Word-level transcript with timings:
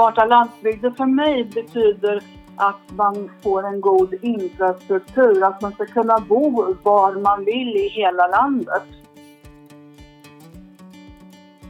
Smarta 0.00 0.24
landsbygder 0.24 0.90
för 0.90 1.06
mig 1.06 1.44
betyder 1.44 2.22
att 2.56 2.90
man 2.96 3.30
får 3.42 3.66
en 3.66 3.80
god 3.80 4.14
infrastruktur, 4.22 5.44
att 5.44 5.62
man 5.62 5.72
ska 5.72 5.86
kunna 5.86 6.18
bo 6.18 6.74
var 6.82 7.12
man 7.12 7.44
vill 7.44 7.76
i 7.76 7.88
hela 7.88 8.26
landet. 8.26 8.82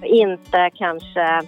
Inte 0.03 0.71
kanske 0.74 1.43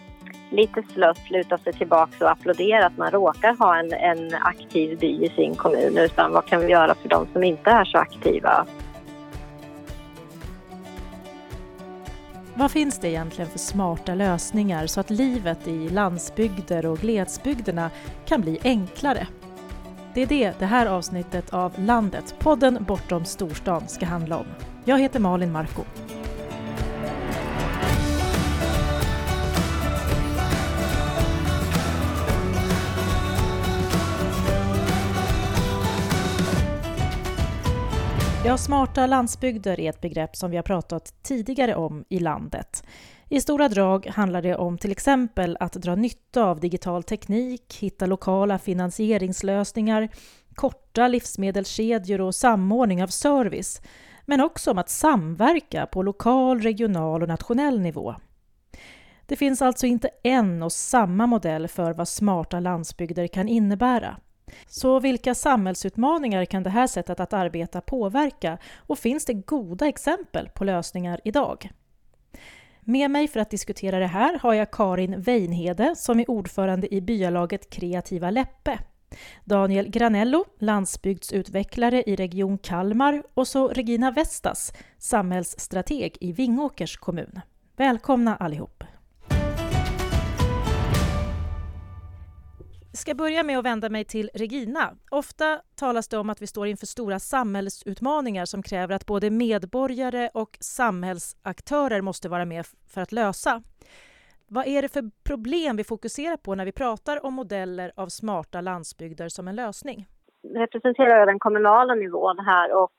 lite 0.51 0.83
slött 0.83 1.31
luta 1.31 1.59
sig 1.59 1.73
tillbaka 1.73 2.25
och 2.25 2.31
applådera 2.31 2.87
att 2.87 2.99
man 2.99 3.11
råkar 3.11 3.57
ha 3.59 3.79
en, 3.79 3.93
en 3.93 4.35
aktiv 4.35 4.99
by 4.99 5.25
i 5.25 5.33
sin 5.37 5.55
kommun 5.55 5.99
utan 5.99 6.33
vad 6.33 6.47
kan 6.47 6.61
vi 6.61 6.67
göra 6.67 6.95
för 6.95 7.09
de 7.09 7.27
som 7.33 7.45
inte 7.45 7.71
är 7.71 7.85
så 7.85 7.99
aktiva? 7.99 8.67
Vad 12.63 12.71
finns 12.71 12.99
det 12.99 13.09
egentligen 13.09 13.51
för 13.51 13.59
smarta 13.59 14.15
lösningar 14.15 14.87
så 14.87 15.01
att 15.01 15.11
livet 15.11 15.69
i 15.69 15.89
landsbygder 15.89 16.87
och 16.87 16.99
glesbygderna 16.99 17.91
kan 18.27 18.41
bli 18.41 18.59
enklare? 18.65 19.27
Det 20.15 20.23
är 20.23 20.27
det 20.27 20.53
det 20.59 20.67
här 20.67 20.87
avsnittet 20.87 21.53
av 21.53 21.73
Landet, 21.79 22.35
podden 22.39 22.85
Bortom 22.85 23.25
storstan, 23.25 23.89
ska 23.89 24.07
handla 24.07 24.39
om. 24.39 24.47
Jag 24.85 24.99
heter 24.99 25.21
Malin 25.21 25.53
Marko. 25.53 25.83
Ja, 38.45 38.59
smarta 38.59 39.07
landsbygder 39.07 39.81
är 39.81 39.91
ett 39.91 40.01
begrepp 40.01 40.37
som 40.37 40.51
vi 40.51 40.57
har 40.57 40.63
pratat 40.63 41.15
tidigare 41.23 41.75
om 41.75 42.05
i 42.09 42.19
landet. 42.19 42.85
I 43.29 43.41
stora 43.41 43.69
drag 43.69 44.07
handlar 44.07 44.43
det 44.43 44.57
om 44.57 44.79
till 44.79 44.93
exempel 44.93 45.57
att 45.61 45.73
dra 45.73 45.95
nytta 45.95 46.45
av 46.45 46.61
digital 46.61 47.03
teknik, 47.03 47.79
hitta 47.81 48.07
lokala 48.07 48.59
finansieringslösningar, 48.59 50.09
korta 50.55 51.09
livsmedelskedjor 51.09 52.21
och 52.21 52.35
samordning 52.35 53.03
av 53.03 53.09
service, 53.09 53.83
men 54.27 54.41
också 54.41 54.71
om 54.71 54.79
att 54.79 54.91
samverka 54.91 55.87
på 55.87 56.03
lokal, 56.03 56.61
regional 56.61 57.23
och 57.23 57.29
nationell 57.29 57.81
nivå. 57.81 58.15
Det 59.27 59.37
finns 59.37 59.63
alltså 59.63 59.87
inte 59.87 60.11
en 60.23 60.63
och 60.63 60.73
samma 60.73 61.27
modell 61.27 61.69
för 61.69 61.93
vad 61.93 62.09
smarta 62.09 62.61
landsbygder 62.61 63.27
kan 63.27 63.49
innebära. 63.49 64.17
Så 64.67 65.01
vilka 65.01 65.35
samhällsutmaningar 65.35 66.45
kan 66.45 66.63
det 66.63 66.71
här 66.71 66.87
sättet 66.87 67.21
att 67.21 67.33
arbeta 67.33 67.81
påverka 67.81 68.59
och 68.77 68.99
finns 68.99 69.25
det 69.25 69.35
goda 69.35 69.89
exempel 69.89 70.49
på 70.55 70.65
lösningar 70.65 71.21
idag? 71.25 71.71
Med 72.81 73.11
mig 73.11 73.29
för 73.29 73.41
att 73.41 73.51
diskutera 73.51 73.99
det 73.99 74.07
här 74.07 74.39
har 74.39 74.55
jag 74.55 74.71
Karin 74.71 75.21
Weinhede 75.21 75.97
som 75.97 76.21
är 76.21 76.31
ordförande 76.31 76.95
i 76.95 77.01
byalaget 77.01 77.71
Kreativa 77.71 78.31
Läppe. 78.31 78.79
Daniel 79.45 79.89
Granello, 79.89 80.45
landsbygdsutvecklare 80.59 82.03
i 82.03 82.17
Region 82.17 82.59
Kalmar 82.59 83.23
och 83.35 83.49
så 83.49 83.69
Regina 83.69 84.11
Vestas, 84.11 84.73
samhällsstrateg 84.99 86.17
i 86.21 86.33
Vingåkers 86.33 86.97
kommun. 86.97 87.41
Välkomna 87.77 88.37
allihop! 88.37 88.85
Ska 92.95 93.15
börja 93.15 93.43
med 93.43 93.59
att 93.59 93.65
vända 93.65 93.89
mig 93.89 94.05
till 94.05 94.31
Regina. 94.35 94.91
Ofta 95.11 95.61
talas 95.77 96.09
det 96.09 96.19
om 96.19 96.31
att 96.31 96.43
vi 96.43 96.47
står 96.47 96.67
inför 96.67 96.87
stora 96.87 97.19
samhällsutmaningar 97.19 98.45
som 98.45 98.63
kräver 98.63 98.95
att 98.95 99.07
både 99.07 99.31
medborgare 99.31 100.29
och 100.35 100.57
samhällsaktörer 100.61 102.01
måste 102.01 102.29
vara 102.29 102.45
med 102.45 102.65
för 102.95 103.01
att 103.01 103.13
lösa. 103.13 103.63
Vad 104.49 104.67
är 104.67 104.83
det 104.83 104.93
för 104.93 105.03
problem 105.25 105.77
vi 105.77 105.85
fokuserar 105.85 106.37
på 106.37 106.55
när 106.55 106.65
vi 106.65 106.73
pratar 106.73 107.27
om 107.27 107.35
modeller 107.35 107.93
av 107.97 108.07
smarta 108.07 108.61
landsbygder 108.61 109.29
som 109.29 109.49
en 109.49 109.57
lösning? 109.57 110.07
Jag 110.43 110.63
representerar 110.63 111.27
den 111.27 111.39
kommunala 111.39 111.95
nivån 111.95 112.39
här 112.39 112.83
och 112.83 112.95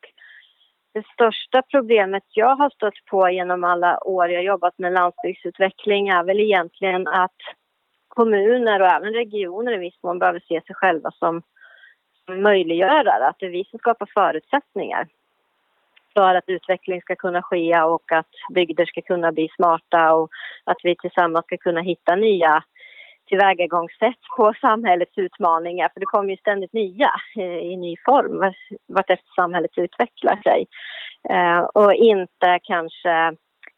det 0.93 1.05
största 1.13 1.61
problemet 1.61 2.23
jag 2.29 2.55
har 2.55 2.69
stött 2.69 3.05
på 3.11 3.29
genom 3.29 3.63
alla 3.63 4.03
år 4.03 4.29
jag 4.29 4.43
jobbat 4.43 4.77
med 4.77 4.93
landsbygdsutveckling 4.93 6.07
är 6.07 6.23
väl 6.23 6.39
egentligen 6.39 7.07
att 7.07 7.37
kommuner 8.15 8.81
och 8.81 8.87
även 8.87 9.13
regioner 9.13 9.73
i 9.73 9.77
viss 9.77 10.03
mån 10.03 10.19
behöver 10.19 10.39
se 10.39 10.61
sig 10.61 10.75
själva 10.75 11.11
som, 11.11 11.41
möjliggörare, 12.27 13.27
att 13.27 13.35
det 13.39 13.45
är 13.45 13.49
vi 13.49 13.65
som 13.65 13.79
skapar 13.79 14.09
förutsättningar 14.13 15.07
för 16.13 16.35
att 16.35 16.43
utveckling 16.49 17.01
ska 17.01 17.15
kunna 17.15 17.41
ske 17.41 17.81
och 17.81 18.11
att 18.11 18.31
bygder 18.53 18.85
ska 18.85 19.01
kunna 19.01 19.31
bli 19.31 19.49
smarta 19.55 20.13
och 20.13 20.29
att 20.63 20.77
vi 20.83 20.95
tillsammans 20.95 21.45
ska 21.45 21.57
kunna 21.57 21.81
hitta 21.81 22.15
nya 22.15 22.63
tillvägagångssätt 23.27 24.19
på 24.37 24.53
samhällets 24.61 25.17
utmaningar. 25.17 25.89
För 25.93 25.99
det 25.99 26.05
kommer 26.05 26.29
ju 26.29 26.37
ständigt 26.37 26.73
nya 26.73 27.11
i 27.61 27.77
ny 27.77 27.95
form 28.05 28.53
vartefter 28.87 29.33
samhället 29.35 29.77
utvecklar 29.77 30.39
sig. 30.43 30.67
Eh, 31.29 31.59
och 31.59 31.93
inte 31.93 32.59
kanske 32.63 33.35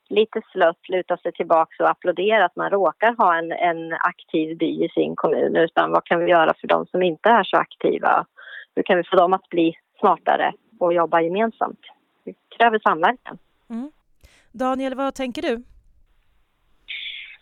lite 0.10 0.42
slött 0.52 0.90
luta 0.90 1.18
sig 1.18 1.32
tillbaka 1.32 1.84
och 1.84 1.90
applådera 1.90 2.46
att 2.46 2.56
man 2.56 2.70
råkar 2.70 3.16
ha 3.18 3.38
en, 3.38 3.52
en 3.52 3.94
aktiv 3.94 4.58
by 4.58 4.86
i 4.86 4.90
sin 4.90 5.16
kommun 5.16 5.56
utan 5.56 5.92
vad 5.92 6.04
kan 6.04 6.20
vi 6.20 6.32
göra 6.32 6.54
för 6.62 6.68
de 6.68 6.86
som 6.86 7.04
inte 7.04 7.30
är 7.30 7.44
så 7.44 7.58
aktiva? 7.58 8.26
Hur 8.76 8.84
kan 8.84 8.98
vi 8.98 9.04
få 9.04 9.16
dem 9.16 9.34
att 9.34 9.50
bli 9.50 9.74
smartare 10.00 10.54
och 10.80 10.94
jobba 10.94 11.22
gemensamt? 11.22 11.80
Det 12.26 12.34
kräver 12.58 12.80
samverkan. 12.80 13.38
Mm. 13.70 13.92
Daniel, 14.52 14.96
vad 14.96 15.16
tänker 15.16 15.42
du? 15.42 15.64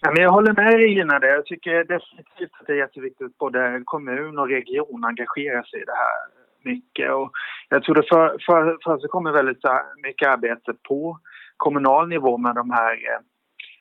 Ja, 0.02 0.12
men 0.12 0.24
jag 0.24 0.32
håller 0.32 0.54
med 0.54 0.74
Regina 0.74 1.20
där. 1.20 1.28
Jag 1.28 1.46
tycker 1.46 1.84
definitivt 1.84 2.52
att 2.60 2.68
det 2.68 2.74
är 2.74 2.78
jätteviktigt 2.78 3.26
att 3.26 3.38
både 3.38 3.82
kommun 3.86 4.40
och 4.40 4.50
region 4.50 5.06
engagerar 5.06 5.64
sig 5.64 5.82
i 5.82 5.86
det 5.86 5.96
här 5.96 6.44
mycket. 6.64 7.12
Och 7.12 7.32
jag 7.70 7.84
tror 7.84 7.96
det 7.96 8.04
för, 8.10 8.38
för, 8.46 8.78
för 8.84 9.08
kommer 9.08 9.32
väldigt 9.32 9.64
mycket 10.04 10.28
arbete 10.28 10.74
på 10.88 11.20
kommunal 11.66 12.08
nivå 12.10 12.38
med 12.38 12.56
de 12.56 12.72
här 12.72 12.94
eh, 12.94 13.22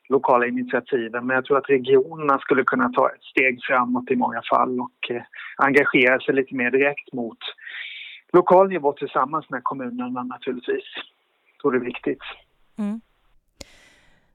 lokala 0.08 0.46
initiativen. 0.46 1.26
Men 1.26 1.34
jag 1.36 1.44
tror 1.44 1.58
att 1.58 1.70
regionerna 1.70 2.38
skulle 2.38 2.64
kunna 2.64 2.88
ta 2.88 3.04
ett 3.14 3.22
steg 3.22 3.54
framåt 3.68 4.10
i 4.10 4.16
många 4.16 4.42
fall 4.52 4.80
och 4.80 5.00
eh, 5.10 5.22
engagera 5.56 6.20
sig 6.20 6.34
lite 6.34 6.54
mer 6.54 6.70
direkt 6.70 7.12
mot 7.12 7.38
lokal 8.32 8.68
nivå 8.68 8.92
tillsammans 8.92 9.50
med 9.50 9.60
kommunerna 9.64 10.22
naturligtvis. 10.22 10.88
Jag 11.52 11.60
tror 11.60 11.72
det 11.72 11.78
är 11.78 11.90
viktigt. 11.94 12.24
Mm. 12.78 13.00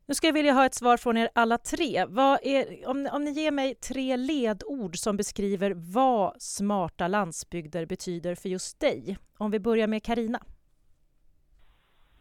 Nu 0.07 0.13
ska 0.13 0.28
jag 0.28 0.34
vilja 0.34 0.53
ha 0.53 0.66
ett 0.66 0.75
svar 0.75 0.97
från 0.97 1.18
er 1.18 1.30
alla 1.36 1.57
tre. 1.57 1.97
Är, 1.97 2.90
om, 2.90 3.09
om 3.12 3.24
ni 3.24 3.31
ger 3.31 3.52
mig 3.52 3.75
tre 3.75 4.18
ledord 4.18 4.96
som 4.97 5.18
beskriver 5.18 5.74
vad 5.94 6.41
smarta 6.41 7.07
landsbygder 7.07 7.86
betyder 7.86 8.36
för 8.36 8.50
just 8.50 8.80
dig. 8.80 9.18
Om 9.38 9.52
vi 9.52 9.59
börjar 9.59 9.88
med 9.88 10.03
Karina. 10.03 10.40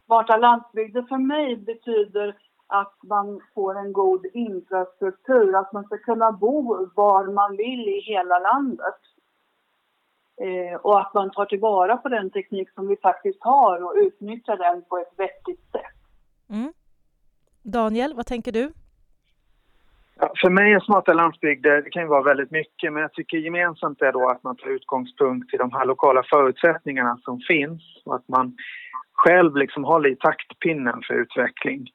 Smarta 0.06 0.37
landsbygder 0.37 1.03
för 1.03 1.19
mig 1.19 1.56
betyder 1.56 2.37
att 2.67 2.94
man 3.03 3.41
får 3.55 3.78
en 3.78 3.93
god 3.93 4.27
infrastruktur, 4.34 5.56
att 5.56 5.72
man 5.72 5.84
ska 5.84 5.99
kunna 5.99 6.33
bo 6.33 6.89
var 6.94 7.33
man 7.33 7.56
vill 7.56 7.89
i 7.89 8.00
hela 8.00 8.39
landet. 8.39 9.00
Eh, 10.41 10.77
och 10.77 11.00
att 11.00 11.15
man 11.15 11.31
tar 11.31 11.47
tillvara 11.47 11.97
på 11.97 12.09
den 12.09 12.31
teknik 12.31 12.71
som 12.75 12.89
vi 12.89 12.97
faktiskt 12.97 13.39
har 13.41 13.84
och 13.84 13.95
utnyttjar 13.97 14.56
den 14.56 14.83
på 14.89 14.99
ett 14.99 15.12
vettigt 15.16 15.71
sätt. 15.72 15.97
Mm. 16.50 16.72
Daniel, 17.62 18.15
vad 18.15 18.27
tänker 18.27 18.53
du? 18.53 18.72
Ja, 20.19 20.33
för 20.41 20.50
mig 20.50 20.72
är 20.72 20.81
smarta 20.81 21.12
landsbygder, 21.12 21.83
det 21.83 21.91
kan 21.91 22.03
ju 22.03 22.09
vara 22.09 22.22
väldigt 22.22 22.50
mycket, 22.50 22.93
men 22.93 23.03
jag 23.03 23.12
tycker 23.12 23.39
gemensamt 23.39 24.03
är 24.03 24.12
då 24.12 24.28
att 24.28 24.43
man 24.43 24.56
tar 24.56 24.69
utgångspunkt 24.69 25.55
i 25.55 25.56
de 25.56 25.72
här 25.72 25.84
lokala 25.84 26.22
förutsättningarna 26.22 27.19
som 27.22 27.41
finns 27.41 27.83
och 28.05 28.15
att 28.15 28.28
man 28.28 28.56
själv 29.16 29.56
liksom 29.56 29.84
håller 29.84 30.09
i 30.10 30.16
taktpinnen 30.16 31.03
för 31.06 31.15
utveckling. 31.15 31.91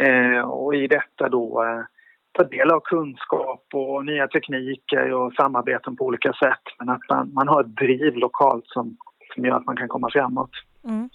Eh, 0.00 0.40
och 0.40 0.74
i 0.74 0.86
detta 0.86 1.28
då 1.28 1.64
eh, 1.64 1.84
ta 2.32 2.44
del 2.44 2.70
av 2.70 2.80
kunskap 2.80 3.64
och 3.74 4.04
nya 4.04 4.28
tekniker 4.28 5.12
och 5.12 5.32
samarbeten 5.32 5.96
på 5.96 6.04
olika 6.04 6.32
sätt. 6.32 6.62
Men 6.78 6.88
att 6.88 7.00
man, 7.08 7.34
man 7.34 7.48
har 7.48 7.60
ett 7.60 7.76
driv 7.76 8.16
lokalt 8.16 8.66
som, 8.66 8.96
som 9.34 9.44
gör 9.44 9.56
att 9.56 9.66
man 9.66 9.76
kan 9.76 9.88
komma 9.88 10.08
framåt. 10.12 10.50
Mm. 10.84 11.08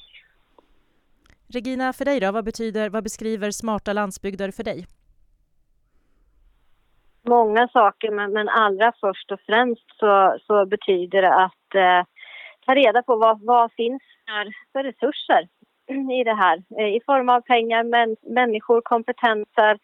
Regina, 1.54 1.94
för 1.94 2.06
dig 2.06 2.20
då, 2.20 2.32
vad, 2.32 2.46
betyder, 2.46 2.90
vad 2.90 3.04
beskriver 3.04 3.52
smarta 3.52 3.94
landsbygder 3.94 4.52
för 4.52 4.64
dig? 4.64 4.86
Många 7.28 7.68
saker, 7.68 8.12
men, 8.12 8.34
men 8.34 8.50
allra 8.50 8.94
först 9.02 9.32
och 9.32 9.40
främst 9.46 9.98
så, 10.00 10.38
så 10.48 10.66
betyder 10.66 11.22
det 11.22 11.36
att 11.36 11.76
eh, 11.76 12.08
ta 12.66 12.76
reda 12.76 13.04
på 13.04 13.16
vad, 13.16 13.42
vad 13.42 13.72
finns 13.72 14.02
för, 14.28 14.54
för 14.72 14.84
resurser 14.84 15.48
i 16.20 16.24
det 16.24 16.36
här 16.36 16.64
eh, 16.80 16.96
i 16.96 17.00
form 17.06 17.30
av 17.30 17.42
pengar, 17.42 17.84
men, 17.84 18.16
människor, 18.34 18.82
kompetenser, 18.82 19.80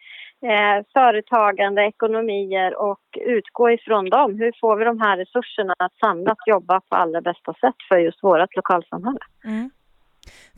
eh, 0.50 0.84
företagande, 0.92 1.82
ekonomier 1.82 2.74
och 2.76 3.00
utgå 3.20 3.70
ifrån 3.70 4.10
dem. 4.10 4.38
Hur 4.38 4.52
får 4.60 4.76
vi 4.76 4.84
de 4.84 5.00
här 5.00 5.16
resurserna 5.16 5.74
att 5.78 5.94
samlat 5.94 6.38
jobba 6.46 6.80
på 6.80 6.96
allra 6.96 7.20
bästa 7.20 7.54
sätt 7.54 7.76
för 7.88 7.98
just 7.98 8.22
vårt 8.22 8.56
lokalsamhälle? 8.56 9.20
Mm. 9.44 9.70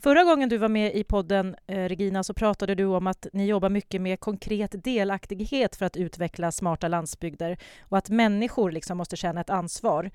Förra 0.03 0.23
gången 0.23 0.49
du 0.49 0.57
var 0.57 0.69
med 0.69 0.95
i 0.95 1.03
podden, 1.03 1.55
eh, 1.67 1.85
Regina, 1.89 2.23
så 2.23 2.33
pratade 2.33 2.75
du 2.75 2.85
om 2.85 3.07
att 3.07 3.27
ni 3.33 3.47
jobbar 3.47 3.69
mycket 3.69 4.01
med 4.01 4.19
konkret 4.19 4.83
delaktighet 4.83 5.75
för 5.75 5.85
att 5.85 5.97
utveckla 5.97 6.51
smarta 6.51 6.87
landsbygder 6.87 7.57
och 7.89 7.97
att 7.97 8.09
människor 8.09 8.71
liksom 8.71 8.97
måste 8.97 9.15
känna 9.15 9.41
ett 9.41 9.49
ansvar. 9.49 10.11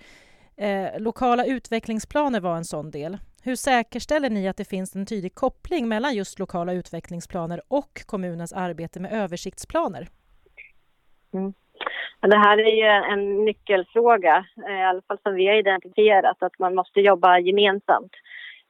Eh, 0.56 1.00
lokala 1.00 1.44
utvecklingsplaner 1.44 2.40
var 2.40 2.56
en 2.56 2.64
sån 2.64 2.90
del. 2.90 3.18
Hur 3.42 3.56
säkerställer 3.56 4.30
ni 4.30 4.48
att 4.48 4.56
det 4.56 4.68
finns 4.68 4.96
en 4.96 5.06
tydlig 5.06 5.34
koppling 5.34 5.88
mellan 5.88 6.14
just 6.14 6.38
lokala 6.38 6.72
utvecklingsplaner 6.72 7.60
och 7.68 8.06
kommunens 8.06 8.52
arbete 8.52 9.00
med 9.00 9.12
översiktsplaner? 9.12 10.08
Mm. 11.34 11.52
Det 12.20 12.38
här 12.38 12.58
är 12.58 12.76
ju 12.76 13.12
en 13.12 13.44
nyckelfråga, 13.44 14.44
eh, 14.68 14.80
i 14.80 14.84
alla 14.84 15.02
fall 15.02 15.18
som 15.22 15.34
vi 15.34 15.46
har 15.46 15.54
identifierat, 15.54 16.42
att 16.42 16.58
man 16.58 16.74
måste 16.74 17.00
jobba 17.00 17.38
gemensamt. 17.38 18.12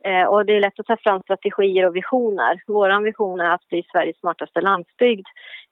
Eh, 0.04 0.24
och 0.24 0.46
det 0.46 0.56
är 0.56 0.60
lätt 0.60 0.80
att 0.80 0.86
ta 0.86 0.96
fram 0.96 1.22
strategier 1.22 1.86
och 1.86 1.96
visioner. 1.96 2.62
Vår 2.66 3.02
vision 3.02 3.40
är 3.40 3.54
att 3.54 3.68
bli 3.68 3.82
Sveriges 3.92 4.20
smartaste 4.20 4.60
landsbygd 4.60 5.26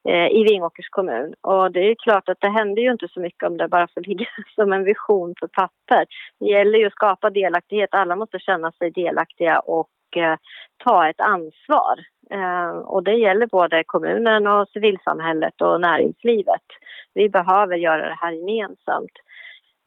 eh, 0.09 0.27
i 0.27 0.45
Vingåkers 0.45 0.89
kommun. 0.89 1.35
Och 1.41 1.73
det 1.73 1.81
är 1.81 1.95
klart 1.95 2.29
att 2.29 2.41
det 2.41 2.49
händer 2.49 2.83
ju 2.83 2.93
inte 2.93 3.09
så 3.09 3.21
mycket 3.21 3.49
om 3.49 3.57
det 3.57 3.69
bara 3.69 3.89
får 3.95 4.01
ligga 4.01 4.27
som 4.55 4.73
en 4.73 4.85
vision 4.85 5.35
på 5.41 5.49
papper. 5.49 6.07
Det 6.41 6.47
gäller 6.47 6.79
ju 6.79 6.87
att 6.87 6.93
skapa 6.93 7.31
delaktighet. 7.31 7.95
Alla 7.95 8.17
måste 8.17 8.39
känna 8.39 8.73
sig 8.73 8.91
delaktiga 8.91 9.59
och 9.59 9.89
eh, 10.17 10.37
ta 10.85 11.09
ett 11.09 11.21
ansvar. 11.21 11.97
Eh, 12.31 12.79
och 12.79 13.03
det 13.03 13.15
gäller 13.15 13.47
både 13.47 13.85
kommunen 13.87 14.47
och 14.47 14.69
civilsamhället 14.69 15.61
och 15.61 15.81
näringslivet. 15.81 16.67
Vi 17.15 17.29
behöver 17.29 17.77
göra 17.77 18.09
det 18.09 18.19
här 18.21 18.33
gemensamt. 18.33 19.13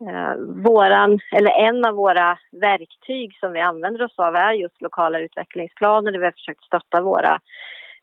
Eh, 0.08 0.36
våran, 0.64 1.20
eller 1.32 1.52
en 1.52 1.86
av 1.86 1.96
våra 1.96 2.38
verktyg 2.52 3.38
som 3.40 3.52
vi 3.54 3.60
använder 3.60 4.04
oss 4.04 4.20
av 4.20 4.36
är 4.36 4.54
just 4.54 4.82
lokala 4.82 5.20
utvecklingsplaner 5.20 6.12
där 6.12 6.20
vi 6.20 6.26
har 6.26 6.32
försökt 6.32 6.64
stötta 6.64 7.02
våra 7.02 7.40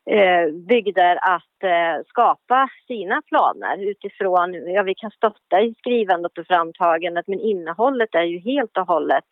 eh, 0.09 0.51
bygder 0.53 1.19
att 1.21 1.63
eh, 1.63 2.05
skapa 2.07 2.69
sina 2.87 3.21
planer 3.21 3.89
utifrån, 3.89 4.53
ja 4.53 4.83
vi 4.83 4.95
kan 4.95 5.11
stötta 5.11 5.61
i 5.61 5.75
skrivandet 5.77 6.37
och 6.37 6.47
framtagandet 6.47 7.27
men 7.27 7.39
innehållet 7.39 8.15
är 8.15 8.23
ju 8.23 8.39
helt 8.39 8.77
och 8.77 8.87
hållet 8.87 9.27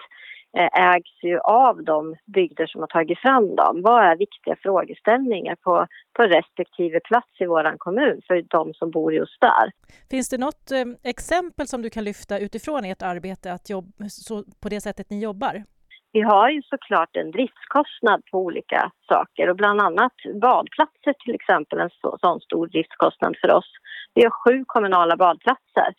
ägs 0.74 1.24
ju 1.24 1.40
av 1.40 1.84
de 1.84 2.16
bygder 2.25 2.68
som 2.68 2.81
har 2.81 2.88
tagit 2.88 3.19
fram 3.19 3.56
dem. 3.56 3.81
Vad 3.81 4.04
är 4.04 4.18
viktiga 4.18 4.56
frågeställningar 4.62 5.56
på, 5.56 5.88
på 6.13 6.24
respektive 6.24 7.00
plats 7.00 7.31
i 7.40 7.46
vår 7.46 7.78
kommun 7.78 8.22
för 8.28 8.42
de 8.42 8.74
som 8.74 8.92
bor 8.92 9.13
just 9.13 9.42
där? 9.42 9.72
Finns 10.10 10.30
det 10.30 10.38
något 10.38 10.72
eh, 10.72 11.10
exempel 11.12 11.68
som 11.68 11.81
du 11.81 11.90
kan 11.90 12.04
lyfta 12.04 12.40
utifrån 12.40 12.86
ert 12.86 13.02
arbete 13.02 13.54
att 13.54 13.69
jobba 13.69 14.10
så, 14.10 14.44
på 14.63 14.69
det 14.69 14.81
sättet 14.81 15.10
ni 15.10 15.24
jobbar? 15.24 15.63
Vi 16.12 16.22
har 16.22 16.50
ju 16.50 16.62
såklart 16.62 17.16
en 17.16 17.31
driftskostnad 17.31 18.22
på 18.31 18.38
olika 18.40 18.92
saker 19.08 19.50
och 19.50 19.56
bland 19.56 19.81
annat 19.81 20.13
badplatser 20.42 21.13
till 21.25 21.36
exempel 21.36 21.80
en 21.80 21.90
så, 22.01 22.18
sån 22.22 22.40
stor 22.40 22.68
driftskostnad 22.68 23.36
för 23.42 23.51
oss. 23.51 23.72
Vi 24.13 24.24
har 24.24 24.31
sju 24.31 24.63
kommunala 24.68 25.18
badplatser 25.18 25.94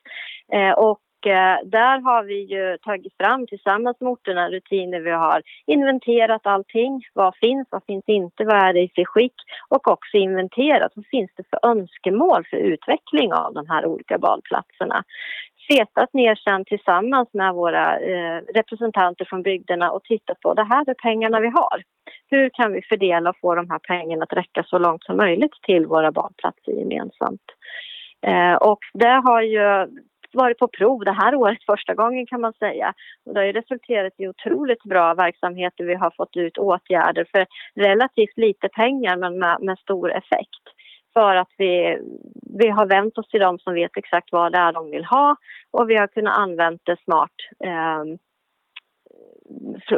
eh, 0.52 0.72
och 0.72 1.00
Eh, 1.05 1.05
Eh, 1.26 1.58
där 1.64 2.00
har 2.00 2.22
vi 2.22 2.40
ju 2.44 2.78
tagit 2.78 3.16
fram 3.16 3.46
tillsammans 3.46 4.00
med 4.00 4.10
orterna 4.10 4.50
rutiner. 4.50 5.00
Vi 5.00 5.10
har 5.10 5.42
inventerat 5.66 6.46
allting. 6.46 7.02
Vad 7.12 7.36
finns, 7.36 7.68
vad 7.70 7.84
finns 7.84 8.04
inte, 8.06 8.44
vad 8.44 8.56
är 8.56 8.72
det 8.72 8.80
i 8.80 8.90
för 8.94 9.04
skick? 9.04 9.34
Och 9.68 9.88
också 9.88 10.16
inventerat 10.16 10.92
vad 10.94 11.06
finns 11.06 11.30
det 11.36 11.44
för 11.50 11.70
önskemål 11.70 12.46
för 12.50 12.56
utveckling 12.56 13.32
av 13.32 13.54
de 13.54 13.68
här 13.68 13.86
olika 13.86 14.18
badplatserna. 14.18 15.04
Setat 15.70 16.14
ner 16.14 16.34
sen 16.34 16.64
tillsammans 16.64 17.28
med 17.32 17.54
våra 17.54 17.98
eh, 17.98 18.40
representanter 18.54 19.24
från 19.24 19.42
bygderna 19.42 19.90
och 19.90 20.04
tittat 20.04 20.40
på 20.40 20.54
det 20.54 20.64
här 20.64 20.90
är 20.90 20.94
pengarna 20.94 21.40
vi 21.40 21.48
har. 21.48 21.82
Hur 22.30 22.50
kan 22.52 22.72
vi 22.72 22.82
fördela 22.82 23.30
och 23.30 23.38
få 23.40 23.54
de 23.54 23.70
här 23.70 23.78
pengarna 23.78 24.22
att 24.22 24.32
räcka 24.32 24.64
så 24.66 24.78
långt 24.78 25.04
som 25.04 25.16
möjligt 25.16 25.52
till 25.62 25.86
våra 25.86 26.12
badplatser 26.12 26.72
gemensamt? 26.72 27.42
Eh, 28.26 28.54
och 28.54 28.78
det 28.92 29.22
har 29.24 29.42
ju 29.42 29.86
varit 30.36 30.58
på 30.58 30.68
prov 30.68 31.04
det 31.04 31.12
här 31.12 31.34
året 31.34 31.64
första 31.66 31.94
gången 31.94 32.26
kan 32.26 32.40
man 32.40 32.52
säga. 32.52 32.94
Och 33.26 33.34
det 33.34 33.40
har 33.40 33.52
resulterat 33.52 34.12
i 34.18 34.28
otroligt 34.28 34.82
bra 34.82 35.14
verksamheter. 35.14 35.84
Vi 35.84 35.94
har 35.94 36.12
fått 36.16 36.36
ut 36.36 36.58
åtgärder 36.58 37.26
för 37.32 37.46
relativt 37.74 38.36
lite 38.36 38.68
pengar 38.68 39.16
men 39.16 39.38
med, 39.38 39.56
med 39.60 39.78
stor 39.78 40.12
effekt. 40.12 40.64
För 41.12 41.36
att 41.36 41.52
vi, 41.58 41.98
vi 42.58 42.68
har 42.68 42.86
vänt 42.86 43.18
oss 43.18 43.28
till 43.28 43.40
dem 43.40 43.58
som 43.58 43.74
vet 43.74 43.96
exakt 43.96 44.32
vad 44.32 44.52
det 44.52 44.58
är 44.58 44.72
de 44.72 44.90
vill 44.90 45.04
ha 45.04 45.36
och 45.70 45.90
vi 45.90 45.96
har 45.96 46.06
kunnat 46.06 46.38
använda 46.38 46.80
det 46.84 46.96
smart 47.04 47.36
eh, 47.64 48.04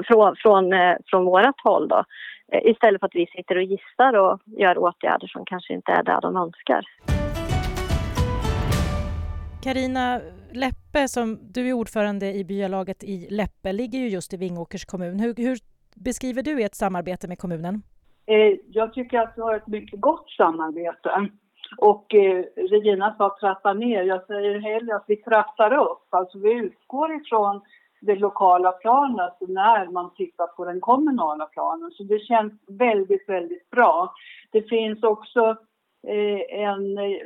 från, 0.09 0.37
från, 0.37 0.73
eh, 0.73 0.97
från 1.07 1.25
vårt 1.25 1.61
håll 1.65 1.89
då. 1.89 2.05
Eh, 2.53 2.71
istället 2.71 3.01
för 3.01 3.07
att 3.07 3.15
vi 3.15 3.27
sitter 3.27 3.57
och 3.57 3.63
gissar 3.63 4.13
och 4.15 4.41
gör 4.47 4.79
åtgärder 4.79 5.27
som 5.27 5.45
kanske 5.45 5.75
inte 5.75 5.93
är 5.93 6.03
det 6.03 6.19
de 6.23 6.37
önskar. 6.37 6.85
Karina 9.63 10.21
Leppe, 10.53 11.09
som 11.09 11.39
du 11.53 11.69
är 11.69 11.73
ordförande 11.73 12.33
i 12.33 12.45
byalaget 12.45 13.05
i 13.05 13.27
Leppe, 13.31 13.73
ligger 13.73 13.99
ju 13.99 14.09
just 14.09 14.35
i 14.35 14.37
Vingåkers 14.37 14.85
kommun. 14.85 15.21
Hur, 15.21 15.35
hur 15.37 15.59
beskriver 15.95 16.43
du 16.43 16.63
ert 16.63 16.75
samarbete 16.75 17.29
med 17.29 17.39
kommunen? 17.39 17.83
Eh, 18.27 18.55
jag 18.71 18.95
tycker 18.95 19.19
att 19.19 19.33
vi 19.37 19.43
har 19.43 19.55
ett 19.57 19.67
mycket 19.67 20.01
gott 20.01 20.31
samarbete. 20.31 21.29
Och 21.79 22.15
eh, 22.15 22.45
Regina 22.57 23.15
sa 23.19 23.37
trappa 23.41 23.73
ner. 23.73 24.03
Jag 24.03 24.27
säger 24.27 24.61
hellre 24.61 24.97
att 24.97 25.05
vi 25.07 25.17
trappar 25.17 25.73
upp. 25.73 26.07
Alltså 26.11 26.39
vi 26.39 26.53
utgår 26.53 27.17
ifrån 27.17 27.61
det 28.01 28.15
lokala 28.17 28.73
planet 28.73 29.35
när 29.41 29.91
man 29.91 30.15
tittar 30.15 30.47
på 30.47 30.65
den 30.65 30.81
kommunala 30.81 31.47
planen. 31.47 31.91
Så 31.91 32.03
det 32.03 32.19
känns 32.19 32.53
väldigt, 32.69 33.29
väldigt 33.29 33.71
bra. 33.71 34.15
Det 34.53 34.63
finns 34.63 35.03
också 35.03 35.57
eh, 36.07 36.61
en 36.61 36.99
eh, 36.99 37.19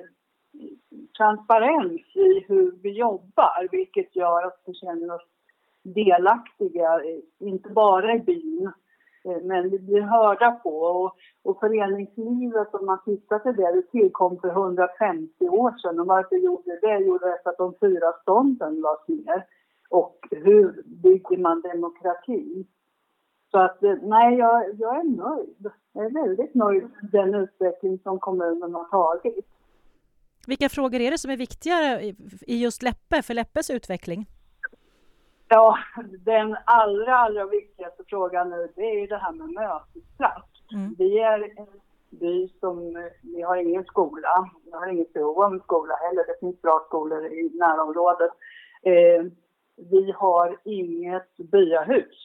transparens 1.17 2.17
i 2.17 2.45
hur 2.49 2.79
vi 2.83 2.91
jobbar 2.91 3.69
vilket 3.71 4.17
gör 4.17 4.47
att 4.47 4.63
vi 4.67 4.75
känner 4.75 5.15
oss 5.15 5.27
delaktiga, 5.83 6.95
eh, 6.95 7.49
inte 7.49 7.69
bara 7.69 8.15
i 8.15 8.19
byn 8.19 8.73
eh, 9.25 9.43
men 9.43 9.71
vi 9.71 9.79
blir 9.79 10.01
hörda 10.01 10.51
på. 10.51 10.77
Och, 10.79 11.17
och 11.43 11.61
föreningslivet, 11.61 12.75
om 12.75 12.87
man 12.87 13.05
tittar 13.05 13.39
till 13.39 13.57
det, 13.57 13.73
det 13.73 13.83
tillkom 13.83 14.41
för 14.41 14.49
150 14.49 15.49
år 15.49 15.75
sedan. 15.83 16.01
Och 16.01 16.07
varför 16.07 16.37
gjorde 16.37 16.79
det? 16.81 16.99
Jo, 16.99 17.19
för 17.19 17.51
att 17.51 17.59
de 17.59 17.75
fyra 17.81 18.13
stånden 18.23 18.81
lades 18.81 19.09
ner. 19.09 19.47
Och 19.91 20.19
hur 20.31 20.83
bygger 20.87 21.39
man 21.39 21.61
demokrati? 21.61 22.67
Så 23.51 23.59
att, 23.59 23.83
eh, 23.83 23.95
nej, 24.03 24.39
jag, 24.39 24.65
jag 24.79 25.01
är 25.01 25.05
nöjd. 25.05 25.71
Jag 25.93 26.05
är 26.05 26.11
väldigt 26.11 26.55
nöjd 26.55 26.83
med 26.83 27.11
den 27.13 27.35
utveckling 27.35 27.99
som 27.99 28.19
kommunen 28.19 28.75
har 28.75 28.85
tagit. 28.85 29.47
Vilka 30.47 30.69
frågor 30.69 31.01
är 31.01 31.11
det 31.11 31.19
som 31.19 31.31
är 31.31 31.37
viktigare 31.37 32.03
i 32.47 32.63
just 32.63 32.83
Läppe, 32.83 33.23
för 33.23 33.35
Läppes 33.35 33.71
utveckling? 33.71 34.27
Ja, 35.49 35.79
den 36.25 36.57
allra, 36.65 37.17
allra 37.17 37.47
viktigaste 37.47 38.03
frågan 38.07 38.51
nu 38.51 38.69
det 38.77 38.83
är 38.83 39.01
ju 39.01 39.07
det 39.07 39.17
här 39.17 39.33
med 39.33 39.49
mötesplats. 39.49 40.49
Mm. 40.73 40.95
Vi 40.99 41.19
är 41.19 41.59
en 41.59 41.67
by 42.11 42.49
som, 42.61 43.09
vi 43.23 43.43
har 43.43 43.57
ingen 43.57 43.85
skola, 43.85 44.51
vi 44.65 44.73
har 44.73 44.87
inget 44.87 45.13
behov 45.13 45.43
av 45.43 45.53
en 45.53 45.61
skola 45.61 45.95
heller, 45.95 46.25
det 46.27 46.37
finns 46.41 46.63
bra 46.63 46.85
skolor 46.87 47.27
i 47.27 47.51
närområdet. 47.55 48.31
Eh, 48.83 49.25
vi 49.91 50.13
har 50.17 50.57
inget 50.65 51.37
byahus. 51.37 52.19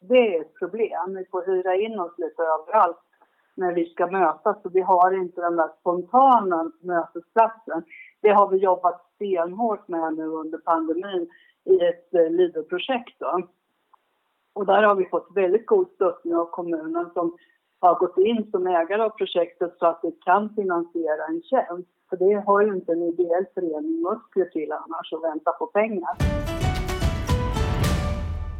Det 0.00 0.36
är 0.36 0.40
ett 0.40 0.58
problem, 0.58 1.14
vi 1.18 1.24
får 1.30 1.46
hyra 1.46 1.74
in 1.74 1.98
oss 1.98 2.18
lite 2.18 2.42
överallt 2.42 3.05
när 3.56 3.72
vi 3.72 3.84
ska 3.84 4.06
mötas. 4.06 4.62
Så 4.62 4.68
vi 4.68 4.80
har 4.80 5.14
inte 5.14 5.40
den 5.40 5.56
där 5.56 5.70
spontana 5.80 6.72
mötesplatsen. 6.80 7.82
Det 8.20 8.30
har 8.30 8.48
vi 8.48 8.56
jobbat 8.56 9.06
stenhårt 9.14 9.88
med 9.88 10.16
nu 10.16 10.26
under 10.26 10.58
pandemin 10.58 11.28
i 11.64 11.84
ett 11.84 12.14
eh, 12.14 12.30
Leaderprojekt. 12.30 13.22
Och 14.52 14.66
där 14.66 14.82
har 14.82 14.94
vi 14.94 15.04
fått 15.04 15.28
väldigt 15.34 15.66
god 15.66 15.88
stöttning 15.94 16.36
av 16.36 16.44
kommunen 16.44 17.10
som 17.14 17.36
har 17.80 17.94
gått 17.94 18.18
in 18.18 18.50
som 18.50 18.66
ägare 18.66 19.02
av 19.02 19.10
projektet 19.10 19.78
så 19.78 19.86
att 19.86 20.02
det 20.02 20.20
kan 20.20 20.54
finansiera 20.54 21.26
en 21.28 21.42
tjänst. 21.42 21.88
För 22.10 22.16
det 22.16 22.34
har 22.46 22.60
ju 22.62 22.74
inte 22.74 22.92
en 22.92 23.02
ideell 23.02 23.44
förening 23.54 24.02
muskler 24.02 24.44
till 24.44 24.72
annars 24.72 25.12
att 25.12 25.22
vänta 25.22 25.52
på 25.52 25.66
pengar. 25.66 26.45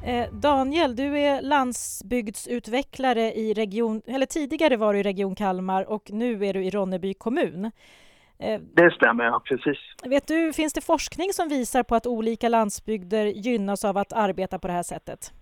Eh, 0.07 0.27
Daniel, 0.33 0.97
du 0.97 1.19
är 1.19 1.43
landsbygdsutvecklare 1.43 3.33
i 3.33 3.55
region, 3.55 4.03
eller 4.07 4.27
tidigare 4.27 4.77
var 4.77 4.93
du 4.93 5.01
i 5.01 5.03
Region 5.03 5.35
Kalmar 5.35 5.91
och 5.93 6.11
nu 6.11 6.47
är 6.47 6.55
du 6.55 6.65
i 6.65 6.71
Ronneby 6.71 7.15
kommun. 7.15 7.65
Eh, 8.39 8.61
det 8.75 8.91
stämmer, 8.91 9.25
ja, 9.25 9.43
precis. 9.45 9.79
Vet 10.05 10.29
du, 10.29 10.53
finns 10.53 10.73
det 10.73 10.81
forskning 10.81 11.33
som 11.33 11.49
visar 11.49 11.83
på 11.83 11.95
att 11.95 12.07
olika 12.07 12.49
landsbygder 12.49 13.27
gynnas 13.27 13.85
av 13.85 13.97
att 13.97 14.13
arbeta 14.13 14.59
på 14.59 14.67
det 14.67 14.73
här 14.73 14.83
sättet? 14.83 15.33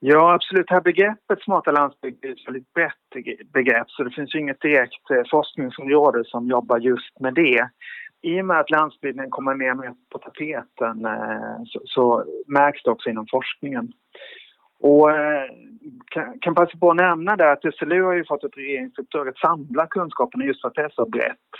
Ja, 0.00 0.34
absolut. 0.34 0.66
Det 0.68 0.74
här 0.74 0.80
begreppet 0.80 1.42
smarta 1.42 1.72
landsbygd 1.72 2.24
är 2.24 2.32
ett 2.32 2.46
väldigt 2.46 2.72
brett 2.72 3.52
begrepp 3.52 3.90
så 3.90 4.04
det 4.04 4.10
finns 4.10 4.34
inget 4.34 4.60
direkt 4.60 5.10
eh, 5.10 5.22
forskningsområde 5.30 6.24
som 6.24 6.48
jobbar 6.48 6.78
just 6.78 7.20
med 7.20 7.34
det 7.34 7.68
i 8.24 8.40
och 8.40 8.44
med 8.44 8.60
att 8.60 8.70
landsbygden 8.70 9.30
kommer 9.30 9.54
mer 9.54 9.70
och 9.70 9.76
mer 9.76 9.94
på 10.12 10.18
tapeten 10.18 11.04
eh, 11.04 11.56
så, 11.66 11.80
så, 11.84 12.24
märks 12.46 12.82
det 12.82 12.90
också 12.90 13.10
inom 13.10 13.26
forskningen. 13.30 13.92
Och 14.80 15.10
eh, 15.10 15.50
kan, 16.10 16.38
kan 16.38 16.54
passa 16.54 16.78
på 16.78 16.90
att 16.90 16.96
nämna 16.96 17.36
där 17.36 17.52
att 17.52 17.74
SLU 17.74 18.02
har 18.02 18.14
ju 18.14 18.24
fått 18.24 18.44
ett 18.44 18.56
regeringsuppdrag 18.56 19.28
att 19.28 19.38
samla 19.38 19.86
kunskaperna 19.86 20.44
just 20.44 20.60
för 20.60 20.68
att 20.68 20.74
det 20.74 20.82
är 20.82 20.92
så 20.94 21.06
brett 21.06 21.52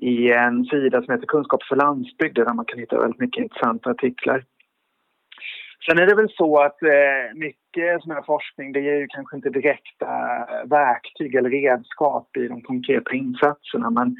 i 0.00 0.32
en 0.32 0.64
sida 0.64 1.02
som 1.02 1.14
heter 1.14 1.26
Kunskap 1.26 1.62
för 1.62 1.76
landsbygden 1.76 2.46
där 2.46 2.54
man 2.54 2.64
kan 2.64 2.78
hitta 2.78 3.00
väldigt 3.00 3.20
mycket 3.20 3.42
intressanta 3.42 3.90
artiklar. 3.90 4.44
Sen 5.86 5.98
är 5.98 6.06
det 6.06 6.14
väl 6.14 6.30
så 6.30 6.62
att 6.62 6.82
eh, 6.82 7.34
mycket 7.34 8.02
sån 8.02 8.12
här 8.12 8.22
forskning 8.22 8.72
det 8.72 8.80
ger 8.80 8.96
ju 8.96 9.06
kanske 9.06 9.36
inte 9.36 9.50
direkta 9.50 10.06
verktyg 10.64 11.34
eller 11.34 11.50
redskap 11.50 12.36
i 12.36 12.48
de 12.48 12.62
konkreta 12.62 13.14
insatserna 13.14 13.90
men 13.90 14.16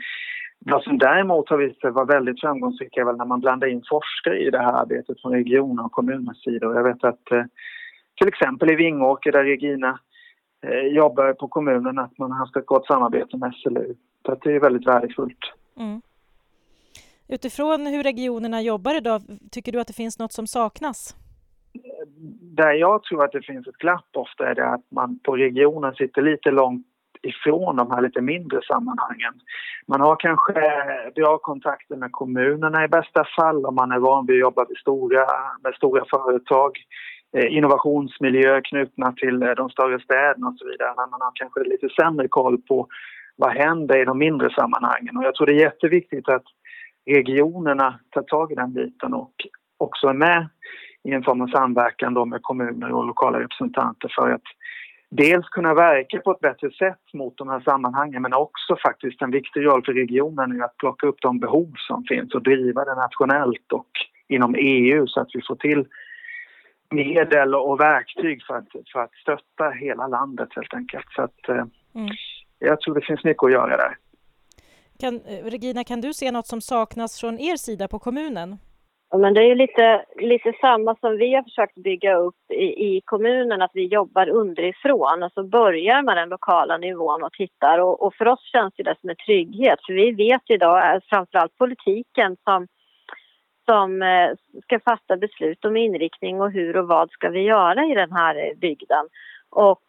vad 0.59 0.83
som 0.83 0.99
däremot 0.99 1.49
har 1.49 1.57
visat 1.57 1.81
sig 1.81 1.91
vara 1.91 2.05
väldigt 2.05 2.41
framgångsrikt 2.41 2.97
är 2.97 3.05
väl 3.05 3.17
när 3.17 3.25
man 3.25 3.41
blandar 3.41 3.69
in 3.69 3.83
forskare 3.89 4.39
i 4.39 4.51
det 4.51 4.59
här 4.59 4.73
arbetet 4.73 5.21
från 5.21 5.33
regioner 5.33 5.85
och 5.85 5.93
kommuners 5.93 6.45
sida. 6.45 6.67
Jag 6.67 6.85
vet 6.85 7.05
att 7.05 7.33
eh, 7.33 7.45
till 8.19 8.29
exempel 8.29 8.71
i 8.71 8.75
Vingåker 8.75 9.33
där 9.33 9.45
Regina 9.45 9.99
eh, 10.63 10.87
jobbar 10.97 11.33
på 11.33 11.49
kommunen 11.49 11.99
att 11.99 12.19
man 12.19 12.33
har 12.33 12.39
haft 12.39 12.57
ett 12.57 12.67
gott 12.67 12.87
samarbete 12.87 13.37
med 13.37 13.55
SLU. 13.55 13.95
Så 14.27 14.35
det 14.35 14.55
är 14.55 14.61
väldigt 14.61 14.87
värdefullt. 14.87 15.53
Mm. 15.77 16.01
Utifrån 17.29 17.87
hur 17.87 18.03
regionerna 18.03 18.63
jobbar 18.63 18.97
idag, 18.97 19.23
tycker 19.51 19.73
du 19.73 19.81
att 19.81 19.87
det 19.87 19.93
finns 19.93 20.19
något 20.19 20.33
som 20.33 20.47
saknas? 20.47 21.17
Där 22.41 22.73
jag 22.73 23.03
tror 23.03 23.25
att 23.25 23.33
det 23.33 23.43
finns 23.43 23.67
ett 23.67 23.77
glapp 23.77 24.09
ofta 24.13 24.51
är 24.51 24.55
det 24.55 24.69
att 24.69 24.85
man 24.91 25.19
på 25.19 25.37
regionen 25.37 25.95
sitter 25.95 26.23
lite 26.23 26.51
långt 26.51 26.87
ifrån 27.23 27.77
de 27.77 27.91
här 27.91 28.03
lite 28.03 28.21
mindre 28.21 28.61
sammanhangen. 28.63 29.35
Man 29.87 30.01
har 30.01 30.17
kanske 30.17 30.53
bra 31.15 31.39
kontakter 31.39 31.97
med 31.97 32.13
kommunerna 32.13 32.85
i 32.85 32.89
bästa 32.89 33.25
fall 33.37 33.67
om 33.67 33.75
man 33.75 33.93
är 33.93 33.99
van 33.99 34.27
vid 34.27 34.37
att 34.37 34.41
jobba 34.41 34.67
med 34.69 34.79
stora, 34.79 35.27
med 35.63 35.75
stora 35.75 36.05
företag. 36.11 36.79
Innovationsmiljöer 37.33 37.57
innovationsmiljö 37.57 38.61
knutna 38.61 39.13
till 39.13 39.43
eh, 39.43 39.51
de 39.51 39.71
större 39.71 40.01
städerna 40.01 40.49
och 40.49 40.59
så 40.59 40.65
vidare. 40.65 40.93
Men 40.97 41.11
man 41.11 41.21
har 41.21 41.33
kanske 41.35 41.61
lite 41.61 41.89
sämre 41.89 42.29
koll 42.29 42.59
på 42.59 42.89
vad 43.37 43.51
händer 43.51 43.99
i 44.03 44.05
de 44.05 44.19
mindre 44.19 44.51
sammanhangen. 44.51 45.17
Och 45.17 45.25
jag 45.25 45.35
tror 45.35 45.47
det 45.47 45.53
är 45.53 45.61
jätteviktigt 45.61 46.29
att 46.29 46.45
regionerna 47.11 48.01
tar 48.11 48.23
tag 48.23 48.53
i 48.53 48.55
den 48.55 48.73
biten 48.73 49.15
och 49.15 49.35
också 49.79 50.07
är 50.07 50.13
med 50.13 50.49
i 51.05 51.13
en 51.13 51.23
form 51.23 51.41
av 51.41 51.47
samverkan 51.47 52.15
då 52.15 52.25
med 52.25 52.43
kommuner 52.43 52.93
och 52.93 53.07
lokala 53.07 53.41
representanter 53.41 54.13
för 54.17 54.31
att 54.31 54.43
dels 55.11 55.49
kunna 55.49 55.75
verka 55.75 56.21
på 56.21 56.31
ett 56.31 56.41
bättre 56.41 56.71
sätt 56.71 57.13
mot 57.13 57.37
de 57.37 57.49
här 57.49 57.61
sammanhangen 57.61 58.23
men 58.23 58.35
också 58.35 58.77
faktiskt 58.83 59.23
en 59.23 59.31
viktig 59.31 59.65
roll 59.65 59.85
för 59.85 59.93
regionen 59.93 60.57
i 60.57 60.61
att 60.61 60.77
plocka 60.77 61.07
upp 61.07 61.21
de 61.21 61.39
behov 61.39 61.73
som 61.77 62.05
finns 62.05 62.35
och 62.35 62.43
driva 62.43 62.85
det 62.85 62.95
nationellt 62.95 63.73
och 63.73 63.91
inom 64.29 64.55
EU 64.59 65.07
så 65.07 65.21
att 65.21 65.29
vi 65.35 65.41
får 65.49 65.57
till 65.57 65.87
medel 66.91 67.55
och 67.55 67.81
verktyg 67.81 68.43
för 68.47 68.55
att, 68.55 68.69
för 68.93 69.01
att 69.01 69.15
stötta 69.15 69.71
hela 69.71 70.07
landet 70.07 70.49
helt 70.57 70.75
enkelt. 70.75 71.07
Så 71.17 71.23
att, 71.23 71.49
eh, 71.49 71.65
mm. 71.95 72.11
Jag 72.59 72.81
tror 72.81 72.95
det 72.95 73.07
finns 73.07 73.25
mycket 73.25 73.43
att 73.43 73.53
göra 73.53 73.77
där. 73.77 73.97
Kan, 74.99 75.21
eh, 75.21 75.45
Regina, 75.45 75.85
kan 75.85 76.01
du 76.01 76.15
se 76.15 76.31
något 76.31 76.47
som 76.47 76.61
saknas 76.61 77.21
från 77.21 77.39
er 77.39 77.57
sida 77.57 77.89
på 77.89 77.99
kommunen? 77.99 78.57
Men 79.17 79.35
det 79.35 79.41
är 79.41 79.47
ju 79.47 79.55
lite, 79.55 80.05
lite 80.17 80.53
samma 80.61 80.97
som 80.97 81.17
vi 81.17 81.35
har 81.35 81.43
försökt 81.43 81.75
bygga 81.75 82.17
upp 82.17 82.51
i, 82.51 82.97
i 82.97 83.01
kommunen, 83.05 83.63
att 83.63 83.71
vi 83.75 83.87
jobbar 83.87 84.29
underifrån. 84.29 85.23
Alltså 85.23 85.43
börjar 85.43 86.03
med 86.03 86.17
den 86.17 86.29
lokala 86.29 86.77
nivån 86.77 87.23
och 87.23 87.33
tittar. 87.33 87.79
Och, 87.79 88.03
och 88.03 88.15
för 88.15 88.29
oss 88.29 88.51
känns 88.53 88.75
det 88.77 88.97
som 89.01 89.11
en 89.11 89.17
trygghet, 89.17 89.79
för 89.87 89.93
vi 89.93 90.13
vet 90.13 90.43
idag, 90.47 90.95
eh, 90.95 91.01
framförallt 91.09 91.59
politiken 91.59 92.37
som, 92.45 92.67
som 93.65 94.03
eh, 94.03 94.31
ska 94.63 94.81
fatta 94.81 95.17
beslut 95.17 95.65
om 95.65 95.77
inriktning 95.77 96.41
och 96.41 96.53
hur 96.53 96.77
och 96.77 96.89
vad 96.89 97.11
ska 97.11 97.29
vi 97.29 97.41
göra 97.41 97.85
i 97.85 97.95
den 97.95 98.13
här 98.13 98.35
eh, 98.37 98.59
bygden. 98.59 99.09
Och 99.51 99.83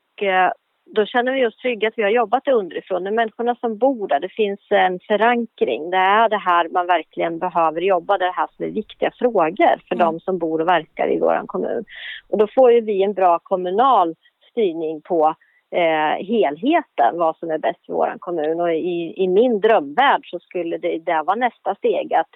då 0.96 1.05
känner 1.05 1.31
vi 1.34 1.46
oss 1.46 1.58
trygga 1.58 1.88
att 1.88 1.98
vi 1.98 2.03
har 2.03 2.10
jobbat 2.10 2.46
det 2.46 2.51
underifrån. 2.51 3.03
De 3.03 3.12
människorna 3.12 3.55
som 3.55 3.77
bor 3.77 4.08
där, 4.08 4.19
det 4.19 4.29
finns 4.29 4.60
en 4.69 5.00
förankring. 5.00 5.89
Det 5.89 5.98
är 5.98 6.29
det 6.29 6.38
här 6.38 6.69
man 6.69 6.88
verkligen 6.88 7.39
behöver 7.39 7.81
jobba, 7.81 8.17
det 8.17 8.31
här 8.31 8.48
som 8.55 8.65
är 8.65 8.69
viktiga 8.69 9.12
frågor 9.19 9.81
för 9.88 9.96
mm. 9.96 10.05
de 10.05 10.19
som 10.19 10.38
bor 10.38 10.62
och 10.62 10.67
verkar 10.67 11.12
i 11.12 11.19
vår 11.19 11.43
kommun. 11.48 11.86
Och 12.29 12.38
då 12.38 12.48
får 12.55 12.72
ju 12.72 12.81
vi 12.81 13.03
en 13.03 13.13
bra 13.13 13.39
kommunal 13.39 14.15
styrning 14.51 15.01
på 15.01 15.36
eh, 15.75 16.25
helheten, 16.27 17.17
vad 17.17 17.38
som 17.38 17.51
är 17.51 17.58
bäst 17.58 17.86
för 17.86 17.93
vår 17.93 18.15
kommun. 18.19 18.62
Och 18.62 18.74
i, 18.74 19.13
i 19.17 19.27
min 19.27 19.60
drömvärld 19.60 20.29
så 20.29 20.39
skulle 20.39 20.77
det, 20.77 20.98
det 20.98 21.24
vara 21.25 21.36
nästa 21.36 21.75
steg 21.75 22.13
att 22.13 22.31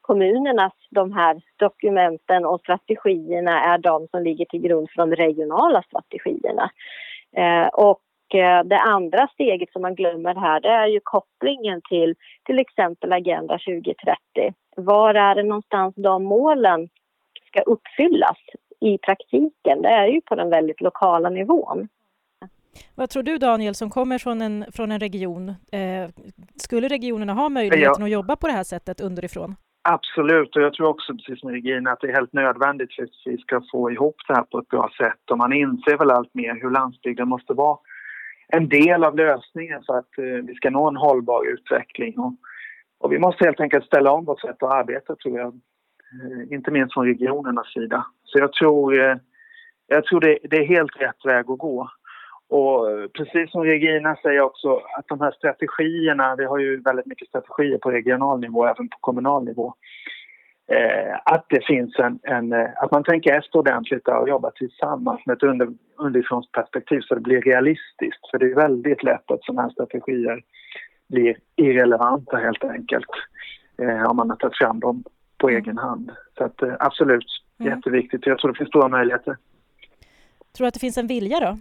kommunernas, 0.00 0.72
de 0.90 1.12
här 1.12 1.40
dokumenten 1.56 2.44
och 2.44 2.60
strategierna 2.60 3.64
är 3.64 3.78
de 3.78 4.08
som 4.10 4.22
ligger 4.22 4.44
till 4.44 4.60
grund 4.60 4.90
för 4.90 5.06
de 5.06 5.16
regionala 5.16 5.82
strategierna. 5.82 6.70
Eh, 7.36 7.66
och 7.66 8.34
eh, 8.34 8.64
det 8.64 8.78
andra 8.78 9.28
steget 9.32 9.72
som 9.72 9.82
man 9.82 9.94
glömmer 9.94 10.34
här 10.34 10.60
det 10.60 10.68
är 10.68 10.86
ju 10.86 11.00
kopplingen 11.02 11.80
till 11.88 12.14
till 12.44 12.58
exempel 12.58 13.12
Agenda 13.12 13.58
2030. 13.58 14.16
Var 14.76 15.14
är 15.14 15.34
det 15.34 15.42
någonstans 15.42 15.94
de 15.96 16.24
målen 16.24 16.88
ska 17.46 17.60
uppfyllas 17.60 18.38
i 18.80 18.98
praktiken? 18.98 19.82
Det 19.82 19.88
är 19.88 20.06
ju 20.06 20.20
på 20.20 20.34
den 20.34 20.50
väldigt 20.50 20.80
lokala 20.80 21.30
nivån. 21.30 21.88
Vad 22.94 23.10
tror 23.10 23.22
du 23.22 23.38
Daniel 23.38 23.74
som 23.74 23.90
kommer 23.90 24.18
från 24.18 24.42
en, 24.42 24.64
från 24.72 24.92
en 24.92 25.00
region? 25.00 25.48
Eh, 25.48 26.10
skulle 26.56 26.88
regionerna 26.88 27.32
ha 27.32 27.48
möjligheten 27.48 28.02
att 28.02 28.10
jobba 28.10 28.36
på 28.36 28.46
det 28.46 28.52
här 28.52 28.64
sättet 28.64 29.00
underifrån? 29.00 29.56
Absolut, 29.88 30.56
och 30.56 30.62
jag 30.62 30.74
tror 30.74 30.88
också 30.88 31.14
precis 31.14 31.40
som 31.40 31.50
Regina 31.50 31.92
att 31.92 32.00
det 32.00 32.08
är 32.08 32.12
helt 32.12 32.32
nödvändigt 32.32 32.94
för 32.94 33.02
att 33.02 33.10
vi 33.24 33.38
ska 33.38 33.62
få 33.72 33.90
ihop 33.90 34.16
det 34.28 34.34
här 34.34 34.42
på 34.42 34.58
ett 34.58 34.68
bra 34.68 34.90
sätt. 34.98 35.30
Och 35.30 35.38
man 35.38 35.52
inser 35.52 35.98
väl 35.98 36.10
allt 36.10 36.34
mer 36.34 36.54
hur 36.62 36.70
landsbygden 36.70 37.28
måste 37.28 37.52
vara 37.52 37.78
en 38.48 38.68
del 38.68 39.04
av 39.04 39.16
lösningen 39.16 39.82
för 39.86 39.98
att 39.98 40.18
eh, 40.18 40.24
vi 40.24 40.54
ska 40.54 40.70
nå 40.70 40.88
en 40.88 40.96
hållbar 40.96 41.46
utveckling. 41.52 42.18
Och, 42.18 42.34
och, 42.98 43.12
vi 43.12 43.18
måste 43.18 43.44
helt 43.44 43.60
enkelt 43.60 43.84
ställa 43.84 44.12
om 44.12 44.24
vårt 44.24 44.40
sätt 44.40 44.62
att 44.62 44.72
arbeta 44.72 45.16
tror 45.16 45.38
jag, 45.38 45.48
eh, 45.48 46.54
inte 46.56 46.70
minst 46.70 46.94
från 46.94 47.06
regionernas 47.06 47.72
sida. 47.72 48.06
Så 48.24 48.38
jag 48.38 48.52
tror, 48.52 49.00
eh, 49.00 49.16
jag 49.86 50.04
tror 50.04 50.20
det, 50.20 50.38
det 50.50 50.56
är 50.56 50.66
helt 50.66 51.00
rätt 51.00 51.24
väg 51.24 51.50
att 51.50 51.58
gå. 51.58 51.90
Och 52.48 52.86
precis 53.12 53.50
som 53.50 53.64
Regina 53.64 54.16
säger 54.16 54.40
också 54.40 54.76
att 54.98 55.08
de 55.08 55.20
här 55.20 55.30
strategierna, 55.30 56.36
vi 56.36 56.44
har 56.44 56.58
ju 56.58 56.80
väldigt 56.80 57.06
mycket 57.06 57.28
strategier 57.28 57.78
på 57.78 57.90
regional 57.90 58.40
nivå, 58.40 58.66
även 58.66 58.88
på 58.88 58.96
kommunal 59.00 59.44
nivå. 59.44 59.74
Eh, 60.68 61.14
att 61.24 61.46
det 61.48 61.66
finns 61.66 61.98
en, 61.98 62.18
en, 62.22 62.52
eh, 62.52 62.68
att 62.76 62.90
man 62.90 63.04
tänker 63.04 63.32
efter 63.32 63.58
ordentligt 63.58 64.08
och 64.08 64.28
jobbar 64.28 64.50
tillsammans 64.50 65.26
med 65.26 65.36
ett 65.36 65.42
under, 65.42 65.68
underifrånsperspektiv 65.96 67.00
så 67.00 67.14
det 67.14 67.20
blir 67.20 67.40
realistiskt. 67.40 68.30
För 68.30 68.38
det 68.38 68.46
är 68.46 68.54
väldigt 68.54 69.02
lätt 69.02 69.30
att 69.30 69.44
sådana 69.44 69.62
här 69.62 69.70
strategier 69.70 70.42
blir 71.08 71.36
irrelevanta 71.56 72.36
helt 72.36 72.64
enkelt 72.64 73.10
eh, 73.82 74.10
om 74.10 74.16
man 74.16 74.30
har 74.30 74.36
tagit 74.36 74.58
fram 74.58 74.80
dem 74.80 75.04
på 75.38 75.48
mm. 75.48 75.62
egen 75.62 75.78
hand. 75.78 76.10
Så 76.38 76.44
att, 76.44 76.62
eh, 76.62 76.74
absolut, 76.78 77.26
mm. 77.60 77.72
jätteviktigt. 77.72 78.26
Jag 78.26 78.38
tror 78.38 78.52
det 78.52 78.58
finns 78.58 78.68
stora 78.68 78.88
möjligheter. 78.88 79.36
Tror 80.56 80.64
du 80.64 80.68
att 80.68 80.74
det 80.74 80.80
finns 80.80 80.98
en 80.98 81.06
vilja 81.06 81.40
då? 81.40 81.58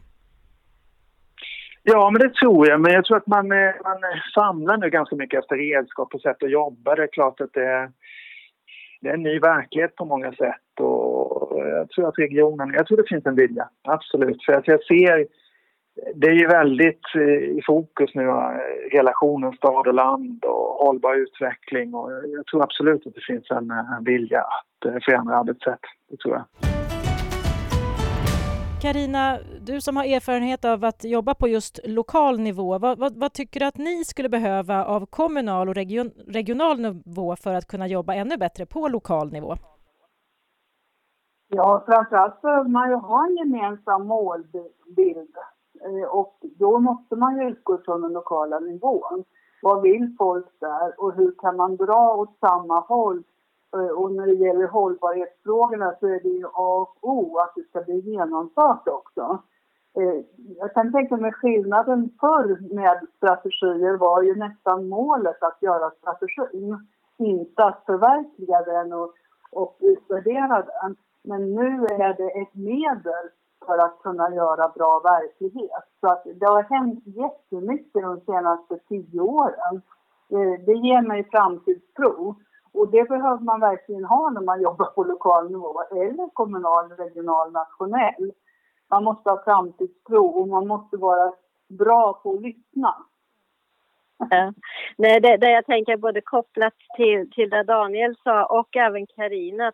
Ja, 1.88 2.10
men 2.10 2.22
det 2.22 2.34
tror 2.34 2.68
jag. 2.68 2.82
Men 2.82 2.94
jag 2.94 3.06
tror 3.06 3.18
att 3.18 3.28
man, 3.28 3.52
eh, 3.52 3.74
man 3.84 4.00
samlar 4.34 4.78
nu 4.78 4.90
ganska 4.90 5.16
mycket 5.16 5.40
efter 5.40 5.56
redskap 5.56 6.14
och 6.14 6.22
sätt 6.22 6.44
att 6.44 6.52
jobba. 6.52 6.96
Det 6.96 7.04
är 7.04 7.08
klart 7.08 7.42
att 7.42 7.54
det 7.54 7.92
det 9.06 9.10
är 9.10 9.14
en 9.14 9.24
ny 9.24 9.40
verklighet 9.40 9.96
på 9.96 10.06
många 10.06 10.32
sätt. 10.32 10.80
Och 10.80 11.60
jag 11.60 11.90
tror 11.90 12.08
att 12.08 12.20
regionen, 12.20 12.74
jag 12.74 12.88
tror 12.88 12.98
det 12.98 13.10
finns 13.10 13.26
en 13.26 13.36
vilja, 13.36 13.70
absolut. 13.84 14.46
För 14.46 14.54
att 14.54 14.68
jag 14.68 14.84
ser, 14.84 15.28
det 16.16 16.28
är 16.28 16.34
ju 16.34 16.48
väldigt 16.48 17.06
eh, 17.16 17.58
i 17.58 17.62
fokus 17.66 18.16
nu, 18.16 18.24
eh, 18.24 18.58
relationen 18.92 19.54
stad 19.54 19.88
och 19.88 19.94
land 19.94 20.46
och 20.46 20.86
hållbar 20.86 21.16
utveckling. 21.16 21.94
Och 21.94 22.12
jag 22.12 22.46
tror 22.46 22.64
absolut 22.64 23.08
att 23.08 23.16
det 23.16 23.26
finns 23.28 23.52
en, 23.52 23.72
en 23.72 24.04
vilja 24.04 24.42
att 24.42 25.04
förändra 25.04 25.36
arbetssätt. 25.36 25.80
Det 26.10 26.18
tror 26.18 26.34
jag. 26.34 26.46
Karina, 28.82 29.40
du 29.62 29.82
som 29.82 29.98
har 29.98 30.04
erfarenhet 30.04 30.66
av 30.66 30.86
att 30.86 31.04
jobba 31.04 31.34
på 31.34 31.48
just 31.48 31.80
lokal 31.84 32.40
nivå, 32.40 32.78
vad, 32.80 33.00
vad, 33.00 33.18
vad, 33.18 33.34
tycker 33.34 33.60
du 33.60 33.66
att 33.66 33.78
ni 33.78 34.06
skulle 34.06 34.30
behöva 34.30 34.86
av 34.86 35.06
kommunal 35.06 35.70
och 35.70 35.76
region, 35.76 36.12
regional 36.28 36.80
nivå 36.80 37.36
för 37.36 37.54
att 37.54 37.68
kunna 37.68 37.88
jobba 37.88 38.14
ännu 38.14 38.38
bättre 38.38 38.66
på 38.66 38.88
lokal 38.88 39.32
nivå? 39.32 39.56
Ja, 41.48 41.84
framförallt 41.86 42.42
behöver 42.42 42.70
man 42.70 42.90
ju 42.90 42.96
ha 42.96 43.26
en 43.26 43.36
gemensam 43.38 44.08
målbild 44.08 45.36
eh, 45.82 46.10
och 46.10 46.40
då 46.60 46.80
måste 46.80 47.16
man 47.16 47.38
ju 47.38 47.50
utgå 47.50 47.78
från 47.86 48.02
den 48.02 48.14
lokala 48.14 48.60
nivån. 48.60 49.24
Vad 49.62 49.82
vill 49.82 50.16
folk 50.18 50.48
där 50.60 51.00
och 51.00 51.14
hur 51.14 51.36
kan 51.38 51.56
man 51.56 51.76
dra 51.76 52.16
åt 52.16 52.38
samma 52.40 52.80
håll 52.80 53.24
Eh, 53.74 53.88
och 53.88 54.12
när 54.12 54.26
det 54.26 54.34
gäller 54.34 54.68
hållbarhetsfrågorna 54.68 55.96
så 56.00 56.08
är 56.08 56.20
det 56.20 56.30
ju 56.30 56.46
A 56.46 56.88
och 56.88 56.98
O 57.02 57.38
att 57.38 57.54
det 57.56 57.64
ska 57.70 57.82
bli 57.82 58.00
genomfört 58.00 58.88
också. 58.88 59.40
Eh, 59.98 60.22
jag 60.58 60.74
kan 60.74 60.92
tänka 60.92 61.18
mig 61.18 61.32
skillnaden 61.32 62.10
förr 62.20 62.76
med 62.76 63.08
strategier 63.18 63.98
var 63.98 64.22
ju 64.22 64.36
nästan 64.36 64.90
målet 64.90 65.44
att 65.44 65.58
göra 65.62 65.92
strategin, 65.92 66.88
inte 67.18 67.64
att 67.64 67.84
förverkliga 67.86 68.62
den 68.62 68.94
och, 68.94 69.14
och 69.52 69.78
utvärdera 69.80 70.62
den. 70.62 70.96
Men 71.24 71.56
nu 71.56 71.86
är 71.86 72.14
det 72.14 72.42
ett 72.42 72.56
medel 72.56 73.30
för 73.66 73.78
att 73.78 74.00
kunna 74.04 74.36
göra 74.36 74.70
bra 74.76 75.00
verklighet. 75.00 75.86
Så 76.00 76.08
att 76.08 76.24
det 76.36 76.46
har 76.46 76.64
hänt 76.64 77.04
jättemycket 77.06 78.02
de 78.02 78.20
senaste 78.20 78.80
tio 78.88 79.20
åren. 79.22 79.82
Eh, 80.30 80.66
det 80.66 80.74
ger 80.74 81.02
mig 81.02 81.28
framtidstro. 81.32 82.36
Och 82.76 82.88
det 82.92 83.10
behöver 83.10 83.44
man 83.44 83.60
verkligen 83.60 84.06
ha 84.06 84.30
när 84.30 84.42
man 84.42 84.62
jobbar 84.62 84.86
på 84.86 85.04
lokal 85.04 85.52
nivå 85.52 85.82
eller 85.92 86.30
kommunal, 86.34 86.90
regional, 86.90 87.52
nationell. 87.52 88.32
Man 88.90 89.04
måste 89.04 89.30
ha 89.30 89.44
framtidstro 89.44 90.26
och 90.26 90.48
man 90.48 90.68
måste 90.68 90.98
vara 90.98 91.34
bra 91.68 92.14
på 92.14 92.34
att 92.34 92.42
lyssna. 92.42 92.96
Ja. 94.30 94.54
Nej, 94.98 95.20
det, 95.20 95.38
det 95.38 95.52
jag 95.52 95.66
tänker 95.66 95.98
både 95.98 96.22
kopplat 96.22 96.74
till, 96.98 97.32
till 97.32 97.50
det 97.50 97.64
Daniel 97.64 98.16
sa 98.24 98.46
och 98.46 98.76
även 98.76 99.08
Karina, 99.08 99.72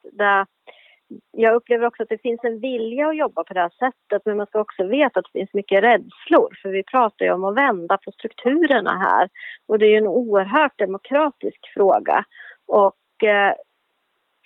jag 1.31 1.55
upplever 1.55 1.87
också 1.87 2.03
att 2.03 2.09
det 2.09 2.21
finns 2.21 2.43
en 2.43 2.59
vilja 2.59 3.07
att 3.07 3.17
jobba 3.17 3.43
på 3.43 3.53
det 3.53 3.59
här 3.59 3.69
sättet 3.79 4.25
men 4.25 4.37
man 4.37 4.47
ska 4.47 4.59
också 4.59 4.83
veta 4.83 5.19
att 5.19 5.25
det 5.33 5.39
finns 5.39 5.53
mycket 5.53 5.83
rädslor 5.83 6.57
för 6.61 6.69
vi 6.69 6.83
pratar 6.83 7.25
ju 7.25 7.31
om 7.31 7.43
att 7.43 7.55
vända 7.55 7.97
på 7.97 8.11
strukturerna 8.11 8.97
här 8.97 9.29
och 9.67 9.79
det 9.79 9.85
är 9.85 9.89
ju 9.89 9.97
en 9.97 10.07
oerhört 10.07 10.77
demokratisk 10.77 11.59
fråga 11.73 12.25
och 12.71 13.23
eh, 13.23 13.53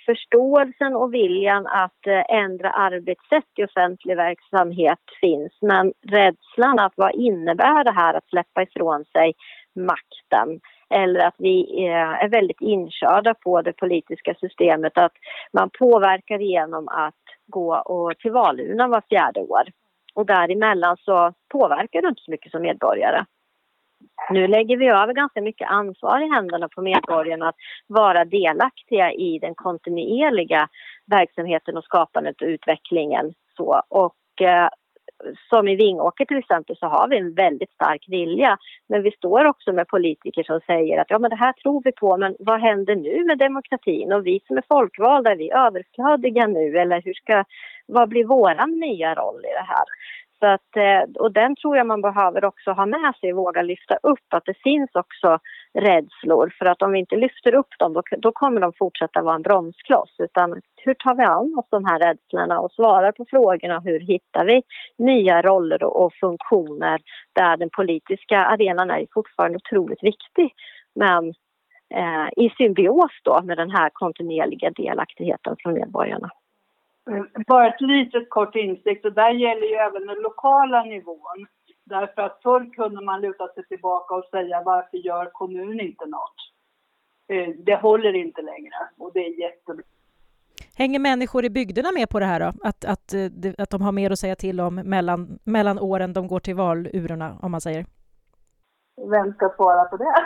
förståelsen 0.05 0.96
och 0.96 1.13
viljan 1.13 1.67
att 1.67 2.08
eh, 2.08 2.36
ändra 2.36 2.70
arbetssätt 2.70 3.50
i 3.55 3.63
offentlig 3.63 4.15
verksamhet 4.15 5.00
finns 5.22 5.53
men 5.62 5.94
rädslan 6.08 6.79
att 6.79 6.94
vad 6.96 7.15
innebär 7.15 7.84
det 7.84 7.91
här 7.91 8.13
att 8.13 8.29
släppa 8.29 8.63
ifrån 8.63 9.05
sig 9.05 9.34
makten 9.75 10.60
eller 10.89 11.20
att 11.20 11.36
vi 11.38 11.86
eh, 11.86 12.24
är 12.24 12.29
väldigt 12.29 12.62
inkörda 12.62 13.34
på 13.34 13.62
det 13.62 13.74
politiska 13.74 14.36
systemet 14.39 14.98
att 14.98 15.13
man 15.53 15.70
påverkar 15.79 16.39
genom 16.39 16.88
att 16.88 17.24
gå 17.48 17.75
och 17.75 18.17
till 18.17 18.32
valurnan 18.32 18.89
var 18.89 19.01
fjärde 19.10 19.39
år. 19.39 19.63
Och 20.13 20.25
däremellan 20.25 20.98
så 20.98 21.34
påverkar 21.50 22.01
du 22.01 22.08
inte 22.08 22.22
så 22.22 22.32
mycket 22.32 22.51
som 22.51 22.62
medborgare. 22.62 23.25
Nu 24.30 24.48
lägger 24.48 24.78
vi 24.78 24.88
över 24.88 25.14
ganska 25.14 25.42
mycket 25.42 25.70
ansvar 25.70 26.20
i 26.20 26.30
händerna 26.30 26.70
på 26.70 26.82
medborgarna 26.82 27.50
att 27.50 27.56
vara 27.88 28.26
delaktiga 28.26 29.12
i 29.12 29.40
den 29.40 29.56
kontinuerliga 29.56 30.68
verksamheten 31.06 31.78
och 31.78 31.84
skapandet 31.84 32.42
och 32.42 32.48
utvecklingen. 32.48 33.34
Så, 33.58 33.82
och 33.90 34.42
eh, 34.42 34.70
som 35.50 35.68
i 35.68 35.76
Vingåker 35.76 36.26
till 36.26 36.38
exempel 36.38 36.78
så 36.78 36.86
har 36.86 37.08
vi 37.08 37.18
en 37.18 37.34
väldigt 37.34 37.72
stark 37.72 38.06
vilja. 38.08 38.58
Men 38.90 39.04
vi 39.04 39.12
står 39.12 39.46
också 39.46 39.74
med 39.74 39.88
politiker 39.88 40.44
som 40.44 40.60
säger 40.60 41.02
att 41.02 41.10
ja 41.10 41.20
men 41.20 41.30
det 41.30 41.36
här 41.36 41.54
tror 41.54 41.82
vi 41.84 41.92
på 41.92 42.18
men 42.18 42.36
vad 42.40 42.62
händer 42.62 42.96
nu 42.96 43.26
med 43.26 43.38
demokratin 43.38 44.14
och 44.14 44.28
vi 44.28 44.42
som 44.48 44.58
är 44.58 44.64
folkvalda, 44.68 45.32
är 45.32 45.36
vi 45.36 45.52
överflödiga 45.52 46.48
nu 46.48 46.78
eller 46.78 47.02
hur 47.02 47.14
ska, 47.14 47.44
vad 47.86 48.10
blir 48.10 48.26
våran 48.26 48.72
nya 48.80 49.16
roll 49.16 49.40
i 49.40 49.54
det 49.54 49.68
här? 49.68 49.86
Så 50.46 50.50
att, 50.50 50.78
eh, 50.78 51.24
och 51.24 51.32
den 51.32 51.56
tror 51.56 51.78
jag 51.78 51.88
man 51.88 52.02
behöver 52.02 52.46
också 52.46 52.72
ha 52.72 52.86
med 52.86 53.14
sig 53.20 53.34
och 53.34 53.38
våga 53.38 53.62
lyfta 53.62 53.96
upp 54.04 54.34
att 54.34 54.46
det 54.46 54.58
finns 54.64 54.90
också 54.94 55.40
rädslor. 55.74 56.54
För 56.60 56.66
att 56.66 56.82
om 56.82 56.92
vi 56.92 57.00
inte 57.00 57.16
lyfter 57.16 57.56
upp 57.56 57.68
dem 57.80 57.94
då, 57.94 58.02
då 58.18 58.32
kommer 58.32 58.62
de 58.62 58.74
fortsätta 58.74 59.22
vara 59.22 59.36
en 59.36 59.42
bromskloss. 59.42 60.16
Utan 60.20 60.62
hur 60.84 60.94
tar 60.94 61.16
vi 61.16 61.24
an 61.24 61.56
oss 61.60 61.66
de 61.70 61.86
här 61.86 62.00
rädslorna 62.00 62.60
och 62.60 62.72
svarar 62.72 63.12
på 63.12 63.25
frågorna? 63.30 63.80
Hur 63.80 64.00
hittar 64.00 64.46
vi 64.46 64.62
nya 64.98 65.42
roller 65.42 65.84
och, 65.84 66.06
och 66.06 66.14
funktioner 66.14 67.02
där 67.34 67.58
den 67.58 67.70
politiska 67.70 68.38
arenan 68.38 68.92
är 68.92 69.08
fortfarande 69.14 69.58
otroligt 69.58 70.04
viktig? 70.04 70.54
Men 70.96 71.30
eh, 71.94 72.46
i 72.46 72.50
symbios 72.58 73.12
då 73.24 73.42
med 73.44 73.58
den 73.58 73.72
här 73.72 73.90
kontinuerliga 73.94 74.72
delaktigheten 74.72 75.56
från 75.60 75.74
medborgarna. 75.74 76.30
Eh, 77.12 77.24
bara 77.48 77.68
ett 77.68 77.82
litet 77.82 78.30
kort 78.30 78.56
insikt 78.56 79.06
och 79.06 79.14
där 79.14 79.32
gäller 79.32 79.68
ju 79.68 79.76
även 79.76 80.08
den 80.08 80.18
lokala 80.18 80.84
nivån. 80.84 81.48
Därför 81.84 82.22
att 82.22 82.40
förr 82.44 82.74
kunde 82.74 83.02
man 83.02 83.22
luta 83.22 83.48
sig 83.48 83.68
tillbaka 83.68 84.16
och 84.16 84.26
säga 84.32 84.62
varför 84.66 84.98
gör 84.98 85.30
kommunen 85.34 85.80
inte 85.80 86.06
något? 86.06 86.36
Eh, 87.28 87.56
det 87.66 87.76
håller 87.76 88.14
inte 88.14 88.42
längre 88.42 88.76
och 88.98 89.12
det 89.14 89.20
är 89.20 89.40
jättebra. 89.40 89.84
Hänger 90.78 91.00
människor 91.00 91.46
i 91.46 91.50
bygderna 91.50 91.92
med 91.92 92.10
på 92.10 92.20
det 92.20 92.25
här 92.25 92.40
då? 92.40 92.51
Att, 92.64 92.86
att, 92.86 93.14
eh, 93.14 93.53
att 93.58 93.70
de 93.70 93.82
har 93.82 93.92
mer 93.92 94.12
att 94.12 94.20
säga 94.20 94.36
till 94.36 94.62
om 94.62 94.75
mellan, 94.75 95.40
mellan 95.44 95.79
åren 95.79 96.14
de 96.14 96.27
går 96.27 96.40
till 96.40 96.56
valurnorna, 96.56 97.38
om 97.42 97.51
man 97.51 97.62
säger? 97.62 97.86
Vem 99.12 99.34
ska 99.34 99.50
svara 99.56 99.86
på 99.86 99.98
det? 99.98 100.25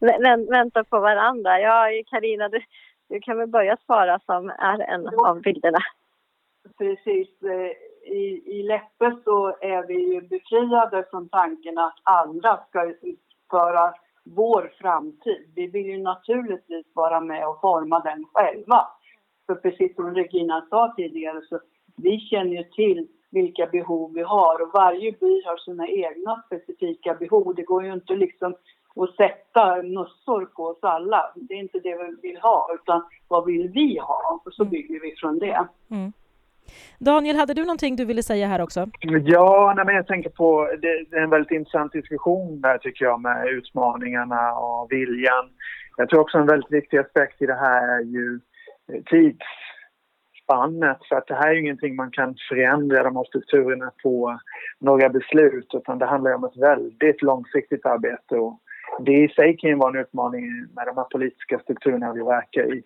vänta 0.50 0.84
på 0.84 1.00
varandra. 1.00 1.60
Ja, 1.60 1.86
Karina, 2.10 2.48
du, 2.48 2.60
du 3.08 3.20
kan 3.20 3.38
väl 3.38 3.48
börja 3.48 3.76
svara 3.86 4.20
som 4.26 4.48
är 4.48 4.80
en 4.80 5.08
av 5.08 5.40
bilderna. 5.40 5.78
Precis. 6.78 7.42
Eh, 7.42 7.70
I, 8.12 8.42
I 8.46 8.62
Läppe 8.62 9.16
så 9.24 9.56
är 9.60 9.86
vi 9.86 10.14
ju 10.14 10.20
befriade 10.20 11.04
från 11.10 11.28
tanken 11.28 11.78
att 11.78 11.98
andra 12.02 12.60
ska 12.68 12.84
utföra 12.84 13.94
vår 14.24 14.72
framtid. 14.80 15.52
Vi 15.54 15.66
vill 15.66 15.86
ju 15.86 15.98
naturligtvis 15.98 16.86
vara 16.94 17.20
med 17.20 17.48
och 17.48 17.60
forma 17.60 18.00
den 18.00 18.24
själva. 18.32 18.88
För 19.46 19.54
precis 19.54 19.94
som 19.94 20.14
Regina 20.14 20.66
sa 20.70 20.94
tidigare 20.96 21.40
så 21.48 21.60
vi 21.96 22.20
känner 22.20 22.56
ju 22.56 22.64
till 22.64 23.08
vilka 23.30 23.66
behov 23.66 24.12
vi 24.14 24.22
har 24.22 24.62
och 24.62 24.70
varje 24.72 25.12
by 25.12 25.42
har 25.44 25.56
sina 25.56 25.88
egna 25.88 26.42
specifika 26.46 27.14
behov. 27.14 27.54
Det 27.54 27.62
går 27.62 27.84
ju 27.84 27.92
inte 27.92 28.16
liksom 28.16 28.54
och 28.96 29.08
sätta 29.08 29.82
mössor 29.82 30.44
på 30.46 30.64
oss 30.64 30.78
alla. 30.82 31.32
Det 31.34 31.54
är 31.54 31.58
inte 31.58 31.78
det 31.78 31.96
vi 31.96 32.28
vill 32.28 32.40
ha, 32.40 32.68
utan 32.74 33.02
vad 33.28 33.44
vill 33.44 33.68
vi 33.68 33.98
ha? 33.98 34.40
Och 34.44 34.52
så 34.52 34.62
mm. 34.62 34.70
bygger 34.70 35.00
vi 35.00 35.14
från 35.16 35.38
det. 35.38 35.66
Mm. 35.90 36.12
Daniel, 36.98 37.36
hade 37.36 37.54
du 37.54 37.62
någonting 37.62 37.96
du 37.96 38.04
ville 38.04 38.22
säga 38.22 38.46
här 38.46 38.62
också? 38.62 38.86
Ja, 39.00 39.72
nej, 39.76 39.84
men 39.84 39.94
jag 39.94 40.06
tänker 40.06 40.30
på, 40.30 40.68
det, 40.82 41.04
det 41.10 41.16
är 41.16 41.22
en 41.22 41.30
väldigt 41.30 41.50
intressant 41.50 41.92
diskussion 41.92 42.60
där 42.60 42.78
tycker 42.78 43.04
jag 43.04 43.20
med 43.20 43.48
utmaningarna 43.48 44.52
och 44.52 44.92
viljan. 44.92 45.50
Jag 45.96 46.08
tror 46.08 46.20
också 46.20 46.38
en 46.38 46.46
väldigt 46.46 46.72
viktig 46.72 46.98
aspekt 46.98 47.42
i 47.42 47.46
det 47.46 47.54
här 47.54 47.98
är 47.98 48.02
ju 48.02 48.40
eh, 48.92 49.02
tidsspannet. 49.10 50.98
För 51.08 51.16
att 51.16 51.26
det 51.26 51.34
här 51.34 51.48
är 51.48 51.52
ju 51.52 51.60
ingenting 51.60 51.96
man 51.96 52.10
kan 52.10 52.34
förändra 52.48 53.02
de 53.02 53.16
här 53.16 53.24
strukturerna 53.24 53.90
på 54.02 54.38
några 54.78 55.08
beslut 55.08 55.74
utan 55.74 55.98
det 55.98 56.06
handlar 56.06 56.34
om 56.34 56.44
ett 56.44 56.56
väldigt 56.56 57.22
långsiktigt 57.22 57.86
arbete 57.86 58.36
och 58.36 58.60
det 59.00 59.12
i 59.12 59.28
sig 59.28 59.56
kan 59.56 59.70
ju 59.70 59.76
vara 59.76 59.90
en 59.90 60.04
utmaning 60.04 60.46
med 60.74 60.86
de 60.86 60.96
här 60.96 61.04
politiska 61.04 61.58
strukturerna 61.58 62.12
vi 62.12 62.22
verkar 62.22 62.74
i. 62.74 62.82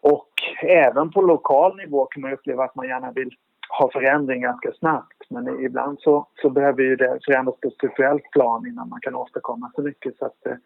Och 0.00 0.28
även 0.62 1.10
på 1.10 1.22
lokal 1.22 1.76
nivå 1.76 2.06
kan 2.06 2.22
man 2.22 2.32
uppleva 2.32 2.64
att 2.64 2.74
man 2.74 2.88
gärna 2.88 3.12
vill 3.12 3.30
ha 3.78 3.90
förändring 3.92 4.40
ganska 4.42 4.72
snabbt. 4.72 5.30
Men 5.30 5.64
ibland 5.64 5.98
så, 6.00 6.26
så 6.42 6.50
behöver 6.50 6.82
ju 6.82 6.96
det 6.96 7.18
förändras 7.24 7.60
på 7.60 7.70
strukturellt 7.70 8.30
plan 8.30 8.66
innan 8.66 8.88
man 8.88 9.00
kan 9.00 9.14
åstadkomma 9.14 9.70
så 9.74 9.82
mycket. 9.82 10.16
Så 10.16 10.26
att, 10.26 10.46
eh, 10.46 10.56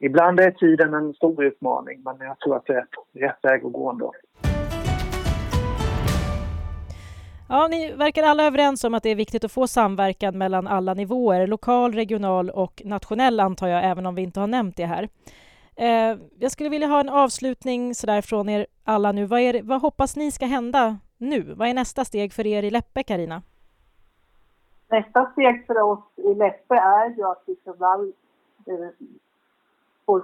ibland 0.00 0.40
är 0.40 0.50
tiden 0.50 0.94
en 0.94 1.14
stor 1.14 1.44
utmaning 1.44 2.02
men 2.04 2.16
jag 2.20 2.38
tror 2.38 2.56
att 2.56 2.66
det 2.66 2.74
är 2.74 2.86
rätt 3.12 3.38
väg 3.42 3.64
att 3.64 3.72
gå 3.72 3.90
ändå. 3.90 4.12
Ja, 7.48 7.68
ni 7.68 7.92
verkar 7.92 8.22
alla 8.22 8.44
överens 8.44 8.84
om 8.84 8.94
att 8.94 9.02
det 9.02 9.10
är 9.10 9.14
viktigt 9.14 9.44
att 9.44 9.52
få 9.52 9.66
samverkan 9.66 10.38
mellan 10.38 10.66
alla 10.66 10.94
nivåer, 10.94 11.46
lokal, 11.46 11.92
regional 11.92 12.50
och 12.50 12.82
nationell 12.84 13.40
antar 13.40 13.68
jag, 13.68 13.84
även 13.84 14.06
om 14.06 14.14
vi 14.14 14.22
inte 14.22 14.40
har 14.40 14.46
nämnt 14.46 14.76
det 14.76 14.86
här. 14.86 15.08
Eh, 15.76 16.18
jag 16.38 16.52
skulle 16.52 16.68
vilja 16.68 16.86
ha 16.86 17.00
en 17.00 17.08
avslutning 17.08 17.94
sådär 17.94 18.22
från 18.22 18.48
er 18.48 18.66
alla 18.84 19.12
nu. 19.12 19.26
Vad, 19.26 19.40
är, 19.40 19.62
vad 19.62 19.80
hoppas 19.80 20.16
ni 20.16 20.32
ska 20.32 20.46
hända 20.46 20.98
nu? 21.18 21.54
Vad 21.56 21.68
är 21.68 21.74
nästa 21.74 22.04
steg 22.04 22.32
för 22.32 22.46
er 22.46 22.62
i 22.62 22.70
Läppe, 22.70 23.02
Karina? 23.02 23.42
Nästa 24.88 25.30
steg 25.32 25.66
för 25.66 25.80
oss 25.80 26.04
i 26.16 26.34
Läppe 26.34 26.74
är 26.74 27.16
ju 27.16 27.24
att 27.24 27.42
vi 27.46 27.56
förvaltar 27.64 28.12
eh, 28.66 30.22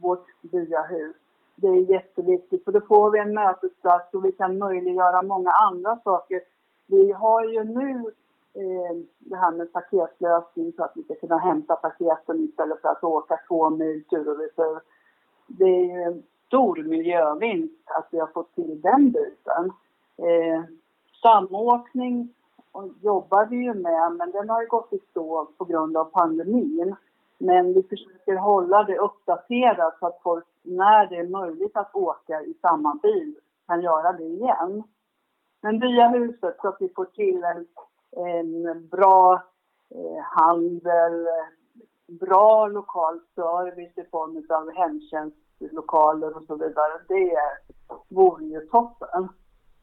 vårt 0.00 0.26
byahus 0.42 1.16
det 1.60 1.68
är 1.68 1.90
jätteviktigt 1.90 2.64
för 2.64 2.72
då 2.72 2.80
får 2.80 3.10
vi 3.10 3.18
en 3.18 3.34
mötesplats 3.34 4.14
och 4.14 4.24
vi 4.24 4.32
kan 4.32 4.58
möjliggöra 4.58 5.22
många 5.22 5.50
andra 5.50 5.98
saker. 6.04 6.40
Vi 6.86 7.12
har 7.12 7.44
ju 7.44 7.64
nu 7.64 8.12
eh, 8.54 8.96
det 9.18 9.36
här 9.36 9.52
med 9.52 9.72
paketlösning 9.72 10.72
så 10.76 10.84
att 10.84 10.92
vi 10.94 11.02
ska 11.02 11.14
kunna 11.14 11.38
hämta 11.38 11.76
paketen 11.76 12.44
istället 12.44 12.80
för 12.80 12.88
att 12.88 13.04
åka 13.04 13.40
två 13.48 13.70
mil 13.70 14.04
tur 14.04 14.28
och 14.28 14.38
retur. 14.38 14.80
Det 15.46 15.64
är 15.64 15.84
ju 15.84 16.02
en 16.02 16.22
stor 16.46 16.82
miljövinst 16.82 17.82
att 17.84 18.08
vi 18.10 18.18
har 18.18 18.26
fått 18.26 18.54
till 18.54 18.80
den 18.80 19.10
biten. 19.10 19.72
Eh, 20.16 20.62
samåkning 21.22 22.34
jobbar 23.02 23.46
vi 23.46 23.56
ju 23.56 23.74
med 23.74 24.12
men 24.12 24.30
den 24.30 24.48
har 24.50 24.62
ju 24.62 24.68
gått 24.68 24.92
i 24.92 24.98
stå 25.10 25.48
på 25.58 25.64
grund 25.64 25.96
av 25.96 26.04
pandemin. 26.04 26.96
Men 27.38 27.74
vi 27.74 27.82
försöker 27.82 28.36
hålla 28.36 28.84
det 28.84 28.98
uppdaterat 28.98 29.98
så 29.98 30.06
att 30.06 30.20
folk, 30.22 30.44
när 30.62 31.06
det 31.06 31.16
är 31.16 31.28
möjligt 31.28 31.76
att 31.76 31.94
åka 31.94 32.42
i 32.42 32.54
samma 32.60 32.94
bil, 33.02 33.34
kan 33.66 33.82
göra 33.82 34.12
det 34.12 34.24
igen. 34.24 34.82
Men 35.60 35.80
via 35.80 36.08
huset 36.08 36.56
så 36.60 36.68
att 36.68 36.76
vi 36.80 36.88
får 36.96 37.04
till 37.04 37.44
en, 37.44 37.66
en 38.26 38.88
bra 38.88 39.42
eh, 39.90 40.22
handel, 40.24 41.26
bra 42.20 42.66
lokal 42.66 43.20
service 43.34 43.98
i 43.98 44.04
form 44.10 44.46
av 44.48 44.74
hemtjänstlokaler 44.74 46.36
och 46.36 46.42
så 46.42 46.56
vidare. 46.56 46.92
Det 47.08 47.36
vore 48.08 48.44
ju 48.44 48.60
toppen. 48.60 49.28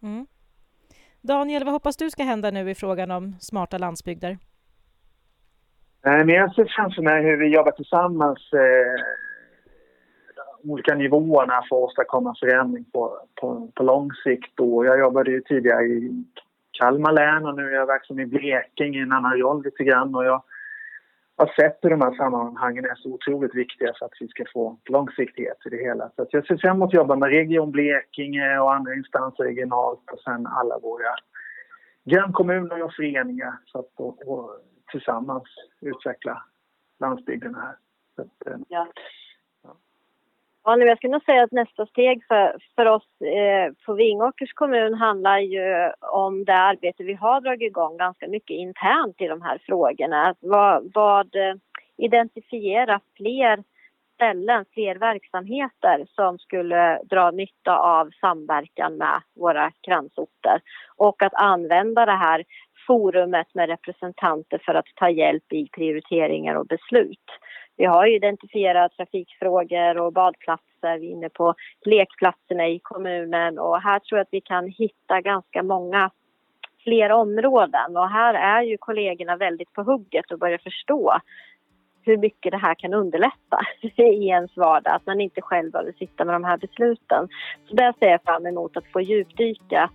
Mm. 0.01 0.27
Daniel, 1.21 1.63
vad 1.63 1.73
hoppas 1.73 1.97
du 1.97 2.09
ska 2.09 2.23
hända 2.23 2.51
nu 2.51 2.69
i 2.69 2.75
frågan 2.75 3.11
om 3.11 3.33
smarta 3.39 3.77
landsbygder? 3.77 4.37
Men 6.01 6.29
jag 6.29 6.55
ser 6.55 6.73
framför 6.75 7.01
mig 7.01 7.23
hur 7.23 7.37
vi 7.37 7.47
jobbar 7.47 7.71
tillsammans 7.71 8.53
eh, 8.53 9.03
olika 10.67 10.95
nivåerna 10.95 11.63
för 11.69 11.75
att 11.75 11.83
åstadkomma 11.83 12.35
förändring 12.39 12.85
på, 12.93 13.19
på, 13.41 13.71
på 13.75 13.83
lång 13.83 14.11
sikt. 14.23 14.51
Då. 14.55 14.85
jag 14.85 14.99
jobbade 14.99 15.31
ju 15.31 15.41
tidigare 15.41 15.83
i 15.83 16.23
Kalmar 16.71 17.11
län 17.11 17.45
och 17.45 17.55
nu 17.55 17.67
är 17.67 17.75
jag 17.75 17.85
verksam 17.85 18.19
i 18.19 18.25
Blekinge 18.25 18.99
i 18.99 19.01
en 19.01 19.11
annan 19.11 19.37
roll 19.37 19.63
lite 19.63 19.83
grann. 19.83 20.15
Och 20.15 20.25
jag 20.25 20.43
har 21.37 21.47
sett 21.47 21.77
hur 21.81 21.89
de 21.89 22.01
här 22.01 22.15
sammanhangen 22.15 22.85
är 22.85 22.95
så 22.95 23.09
otroligt 23.09 23.55
viktiga 23.55 23.93
för 23.99 24.05
att 24.05 24.11
vi 24.19 24.27
ska 24.27 24.43
få 24.53 24.77
långsiktighet 24.85 25.57
i 25.65 25.69
det 25.69 25.83
hela. 25.83 26.09
Så 26.15 26.27
jag 26.31 26.47
ser 26.47 26.57
fram 26.57 26.77
emot 26.77 26.87
att 26.87 26.93
jobba 26.93 27.15
med 27.15 27.29
Region 27.29 27.71
Blekinge 27.71 28.59
och 28.59 28.73
andra 28.73 28.93
instanser 28.93 29.43
regionalt 29.43 30.11
och 30.11 30.19
sen 30.19 30.47
alla 30.47 30.79
våra 30.79 31.15
grannkommuner 32.03 32.83
och 32.83 32.93
föreningar 32.93 33.57
så 33.65 33.79
att 33.79 33.91
och, 33.95 34.27
och 34.27 34.49
tillsammans 34.91 35.43
utveckla 35.81 36.43
landsbygden 36.99 37.55
här. 37.55 37.75
Så 38.15 38.21
att, 38.21 38.47
eh, 38.47 38.57
ja. 40.65 40.75
nu, 40.75 40.85
jag 40.85 40.97
skulle 40.97 41.11
nog 41.11 41.23
säga 41.23 41.43
att 41.43 41.51
nästa 41.51 41.85
steg 41.85 42.23
för, 42.27 42.57
för 42.75 42.85
oss 42.85 43.07
eh, 43.21 43.73
på 43.85 43.93
Vingåkers 43.93 44.53
kommun 44.53 44.93
handlar 44.93 45.39
ju 45.39 45.91
om 46.01 46.45
det 46.45 46.55
arbete 46.55 47.03
vi 47.03 47.13
har 47.13 47.41
dragit 47.41 47.67
igång 47.67 47.97
ganska 47.97 48.27
mycket 48.27 48.55
internt 48.55 49.21
i 49.21 49.27
de 49.27 49.41
här 49.41 49.57
frågorna. 49.65 50.35
Vad, 50.39 50.91
vad 50.93 51.35
eh, 51.35 51.55
identifiera 51.97 52.99
fler 53.17 53.63
ställen, 54.15 54.65
fler 54.73 54.95
verksamheter 54.95 56.07
som 56.15 56.39
skulle 56.39 56.99
dra 57.03 57.31
nytta 57.31 57.77
av 57.77 58.11
samverkan 58.21 58.97
med 58.97 59.21
våra 59.35 59.71
kransorter 59.81 60.61
och 60.97 61.21
att 61.21 61.33
använda 61.33 62.05
det 62.05 62.17
här 62.17 62.43
forumet 62.87 63.47
med 63.55 63.69
representanter 63.69 64.61
för 64.65 64.73
att 64.73 64.85
ta 64.95 65.09
hjälp 65.09 65.53
i 65.53 65.67
prioriteringar 65.67 66.55
och 66.55 66.67
beslut. 66.67 67.29
Vi 67.77 67.85
har 67.85 68.15
identifierat 68.15 68.91
trafikfrågor 68.97 69.97
och 69.97 70.13
badplatser. 70.13 70.99
Vi 70.99 71.07
är 71.07 71.11
inne 71.11 71.29
på 71.29 71.53
lekplatserna 71.85 72.67
i 72.67 72.79
kommunen 72.83 73.59
och 73.59 73.81
här 73.81 73.99
tror 73.99 74.17
jag 74.17 74.23
att 74.23 74.33
vi 74.33 74.41
kan 74.41 74.67
hitta 74.67 75.21
ganska 75.21 75.63
många 75.63 76.11
fler 76.83 77.11
områden 77.11 77.97
och 77.97 78.09
här 78.09 78.33
är 78.33 78.61
ju 78.61 78.77
kollegorna 78.77 79.35
väldigt 79.37 79.73
på 79.73 79.83
hugget 79.83 80.31
och 80.31 80.39
börjar 80.39 80.57
förstå 80.57 81.19
hur 82.05 82.17
mycket 82.17 82.51
det 82.51 82.57
här 82.57 82.75
kan 82.75 82.93
underlätta 82.93 83.59
i 83.95 84.27
ens 84.27 84.57
vardag, 84.57 84.95
att 84.95 85.05
man 85.05 85.21
inte 85.21 85.41
själv 85.41 85.71
behöver 85.71 85.91
sitta 85.91 86.25
med 86.25 86.35
de 86.35 86.43
här 86.43 86.57
besluten. 86.57 87.27
Så 87.69 87.75
där 87.75 87.93
ser 87.99 88.09
jag 88.09 88.23
fram 88.23 88.45
emot 88.45 88.77
att 88.77 88.91
få 88.93 89.01
djupdyka 89.01 89.89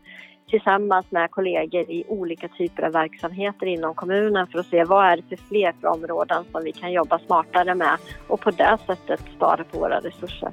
tillsammans 0.51 1.07
med 1.11 1.31
kollegor 1.31 1.91
i 1.91 2.05
olika 2.09 2.49
typer 2.49 2.83
av 2.83 2.93
verksamheter 2.93 3.67
inom 3.67 3.95
kommunen 3.95 4.47
för 4.47 4.59
att 4.59 4.67
se 4.67 4.85
vad 4.85 5.07
är 5.07 5.17
det 5.17 5.23
för 5.29 5.37
fler 5.37 5.75
för 5.81 5.89
områden 5.89 6.45
som 6.53 6.65
vi 6.65 6.73
kan 6.73 6.93
jobba 6.93 7.19
smartare 7.19 7.75
med 7.75 7.97
och 8.29 8.41
på 8.41 8.51
det 8.51 8.79
sättet 8.87 9.21
spara 9.37 9.65
på 9.65 9.79
våra 9.79 10.01
resurser. 10.01 10.53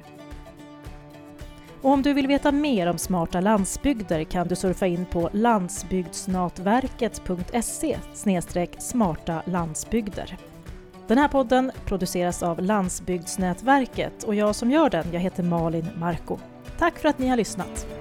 Och 1.82 1.90
om 1.90 2.02
du 2.02 2.12
vill 2.12 2.26
veta 2.26 2.52
mer 2.52 2.90
om 2.90 2.98
smarta 2.98 3.40
landsbygder 3.40 4.24
kan 4.24 4.48
du 4.48 4.56
surfa 4.56 4.86
in 4.86 5.06
på 5.06 5.30
landsbygdsnatverket.se 5.32 7.98
smarta 8.78 9.42
landsbygder. 9.44 10.36
Den 11.06 11.18
här 11.18 11.28
podden 11.28 11.72
produceras 11.86 12.42
av 12.42 12.62
Landsbygdsnätverket 12.62 14.24
och 14.24 14.34
jag 14.34 14.54
som 14.54 14.70
gör 14.70 14.90
den, 14.90 15.06
jag 15.12 15.20
heter 15.20 15.42
Malin 15.42 15.88
Marko. 15.96 16.38
Tack 16.78 16.98
för 16.98 17.08
att 17.08 17.18
ni 17.18 17.28
har 17.28 17.36
lyssnat! 17.36 17.97